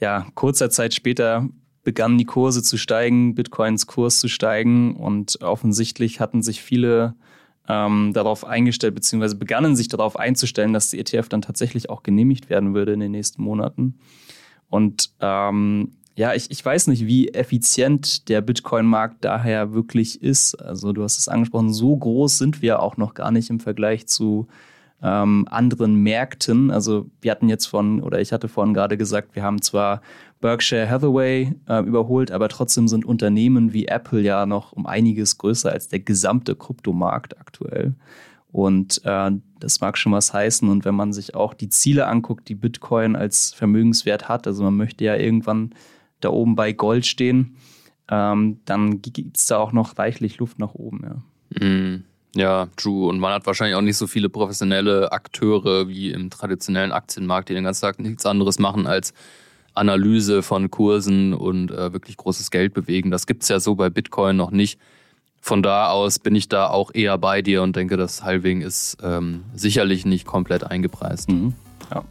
ja, 0.00 0.26
kurzer 0.34 0.68
Zeit 0.68 0.92
später 0.92 1.48
begannen 1.82 2.18
die 2.18 2.26
Kurse 2.26 2.62
zu 2.62 2.76
steigen, 2.76 3.34
Bitcoins 3.34 3.86
Kurs 3.86 4.18
zu 4.18 4.28
steigen. 4.28 4.96
Und 4.96 5.40
offensichtlich 5.42 6.20
hatten 6.20 6.42
sich 6.42 6.62
viele 6.62 7.14
ähm, 7.68 8.12
darauf 8.12 8.44
eingestellt, 8.44 8.94
beziehungsweise 8.94 9.36
begannen 9.36 9.76
sich 9.76 9.88
darauf 9.88 10.18
einzustellen, 10.18 10.72
dass 10.72 10.90
die 10.90 10.98
ETF 10.98 11.28
dann 11.28 11.42
tatsächlich 11.42 11.90
auch 11.90 12.02
genehmigt 12.02 12.50
werden 12.50 12.74
würde 12.74 12.92
in 12.92 13.00
den 13.00 13.12
nächsten 13.12 13.42
Monaten. 13.42 13.98
Und 14.68 15.10
ähm, 15.20 15.92
ja, 16.16 16.34
ich, 16.34 16.50
ich 16.50 16.64
weiß 16.64 16.86
nicht, 16.88 17.06
wie 17.06 17.28
effizient 17.28 18.28
der 18.28 18.40
Bitcoin-Markt 18.40 19.24
daher 19.24 19.72
wirklich 19.72 20.22
ist. 20.22 20.54
Also 20.54 20.92
du 20.92 21.02
hast 21.02 21.18
es 21.18 21.28
angesprochen, 21.28 21.72
so 21.72 21.96
groß 21.96 22.38
sind 22.38 22.62
wir 22.62 22.80
auch 22.80 22.96
noch 22.96 23.14
gar 23.14 23.32
nicht 23.32 23.50
im 23.50 23.60
Vergleich 23.60 24.06
zu 24.06 24.46
ähm, 25.02 25.46
anderen 25.50 25.96
Märkten. 25.96 26.70
Also 26.70 27.10
wir 27.20 27.30
hatten 27.30 27.48
jetzt 27.48 27.66
von, 27.66 28.00
oder 28.00 28.20
ich 28.20 28.32
hatte 28.32 28.48
vorhin 28.48 28.74
gerade 28.74 28.96
gesagt, 28.96 29.34
wir 29.34 29.42
haben 29.42 29.60
zwar 29.60 30.00
Berkshire 30.40 30.88
Hathaway 30.88 31.54
äh, 31.68 31.82
überholt, 31.82 32.30
aber 32.30 32.48
trotzdem 32.48 32.88
sind 32.88 33.04
Unternehmen 33.04 33.72
wie 33.72 33.86
Apple 33.86 34.20
ja 34.20 34.46
noch 34.46 34.72
um 34.72 34.86
einiges 34.86 35.38
größer 35.38 35.72
als 35.72 35.88
der 35.88 36.00
gesamte 36.00 36.54
Kryptomarkt 36.54 37.38
aktuell. 37.38 37.94
Und 38.54 39.00
äh, 39.04 39.32
das 39.58 39.80
mag 39.80 39.98
schon 39.98 40.12
was 40.12 40.32
heißen. 40.32 40.68
Und 40.68 40.84
wenn 40.84 40.94
man 40.94 41.12
sich 41.12 41.34
auch 41.34 41.54
die 41.54 41.70
Ziele 41.70 42.06
anguckt, 42.06 42.48
die 42.48 42.54
Bitcoin 42.54 43.16
als 43.16 43.52
Vermögenswert 43.52 44.28
hat, 44.28 44.46
also 44.46 44.62
man 44.62 44.76
möchte 44.76 45.04
ja 45.04 45.16
irgendwann 45.16 45.74
da 46.20 46.28
oben 46.28 46.54
bei 46.54 46.72
Gold 46.72 47.04
stehen, 47.04 47.56
ähm, 48.08 48.60
dann 48.64 49.02
gibt 49.02 49.36
es 49.36 49.46
da 49.46 49.58
auch 49.58 49.72
noch 49.72 49.98
reichlich 49.98 50.38
Luft 50.38 50.58
nach 50.58 50.74
oben. 50.74 51.02
Ja. 51.02 51.66
Mm. 51.66 52.04
Ja, 52.34 52.68
true. 52.76 53.08
Und 53.08 53.20
man 53.20 53.32
hat 53.32 53.46
wahrscheinlich 53.46 53.76
auch 53.76 53.80
nicht 53.80 53.96
so 53.96 54.06
viele 54.06 54.28
professionelle 54.28 55.12
Akteure 55.12 55.88
wie 55.88 56.10
im 56.10 56.30
traditionellen 56.30 56.92
Aktienmarkt, 56.92 57.48
die 57.48 57.54
den 57.54 57.64
ganzen 57.64 57.82
Tag 57.82 58.00
nichts 58.00 58.26
anderes 58.26 58.58
machen 58.58 58.86
als 58.86 59.14
Analyse 59.74 60.42
von 60.42 60.70
Kursen 60.70 61.32
und 61.34 61.70
äh, 61.70 61.92
wirklich 61.92 62.16
großes 62.16 62.50
Geld 62.50 62.74
bewegen. 62.74 63.10
Das 63.10 63.26
gibt's 63.26 63.48
ja 63.48 63.60
so 63.60 63.74
bei 63.74 63.90
Bitcoin 63.90 64.36
noch 64.36 64.50
nicht. 64.50 64.78
Von 65.40 65.62
da 65.62 65.90
aus 65.90 66.18
bin 66.18 66.34
ich 66.34 66.48
da 66.48 66.68
auch 66.68 66.90
eher 66.94 67.18
bei 67.18 67.42
dir 67.42 67.62
und 67.62 67.76
denke, 67.76 67.96
das 67.96 68.22
Halving 68.22 68.62
ist 68.62 68.96
ähm, 69.02 69.44
sicherlich 69.54 70.06
nicht 70.06 70.26
komplett 70.26 70.64
eingepreist. 70.64 71.28
Mhm. 71.28 71.54
Ja. 71.92 72.04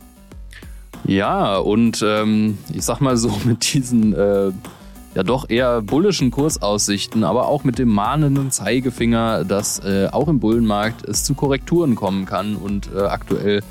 Ja, 1.06 1.58
und 1.58 2.02
ähm, 2.06 2.58
ich 2.74 2.84
sag 2.84 3.02
mal 3.02 3.18
so, 3.18 3.34
mit 3.44 3.74
diesen 3.74 4.14
äh, 4.14 4.52
ja 5.16 5.24
doch 5.24 5.50
eher 5.50 5.82
bullischen 5.82 6.32
Kursaussichten, 6.32 7.24
aber 7.24 7.48
auch 7.48 7.64
mit 7.64 7.80
dem 7.80 7.90
mahnenden 7.90 8.52
Zeigefinger, 8.52 9.46
dass 9.46 9.80
äh, 9.80 10.08
auch 10.12 10.28
im 10.28 10.40
Bullenmarkt 10.40 11.08
es 11.08 11.24
zu 11.24 11.34
Korrekturen 11.34 11.96
kommen 11.96 12.26
kann 12.26 12.56
und 12.56 12.90
äh, 12.96 13.02
aktuell 13.02 13.62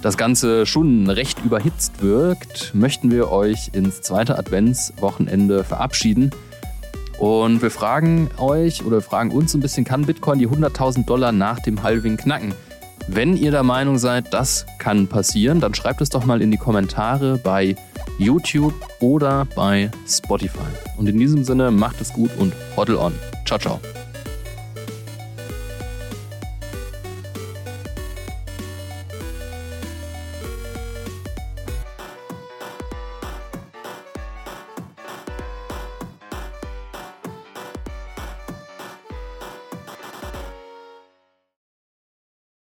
das 0.00 0.16
Ganze 0.16 0.66
schon 0.66 1.08
recht 1.08 1.44
überhitzt 1.44 2.02
wirkt, 2.02 2.74
möchten 2.74 3.10
wir 3.10 3.30
euch 3.30 3.70
ins 3.72 4.00
zweite 4.00 4.36
Adventswochenende 4.36 5.62
verabschieden. 5.62 6.32
Und 7.18 7.62
wir 7.62 7.70
fragen 7.70 8.28
euch 8.36 8.84
oder 8.84 9.00
fragen 9.00 9.30
uns 9.30 9.54
ein 9.54 9.60
bisschen, 9.60 9.84
kann 9.84 10.06
Bitcoin 10.06 10.40
die 10.40 10.48
100.000 10.48 11.06
Dollar 11.06 11.30
nach 11.30 11.60
dem 11.60 11.84
Halving 11.84 12.16
knacken? 12.16 12.52
Wenn 13.08 13.36
ihr 13.36 13.50
der 13.50 13.62
Meinung 13.62 13.98
seid, 13.98 14.32
das 14.32 14.66
kann 14.78 15.06
passieren, 15.06 15.60
dann 15.60 15.74
schreibt 15.74 16.00
es 16.00 16.08
doch 16.08 16.24
mal 16.24 16.40
in 16.40 16.50
die 16.50 16.56
Kommentare 16.56 17.38
bei 17.38 17.76
YouTube 18.18 18.74
oder 19.00 19.46
bei 19.56 19.90
Spotify. 20.08 20.58
Und 20.96 21.08
in 21.08 21.18
diesem 21.18 21.44
Sinne 21.44 21.70
macht 21.70 22.00
es 22.00 22.12
gut 22.12 22.30
und 22.38 22.52
hoddle 22.76 22.98
on. 22.98 23.14
Ciao, 23.44 23.58
ciao. 23.58 23.80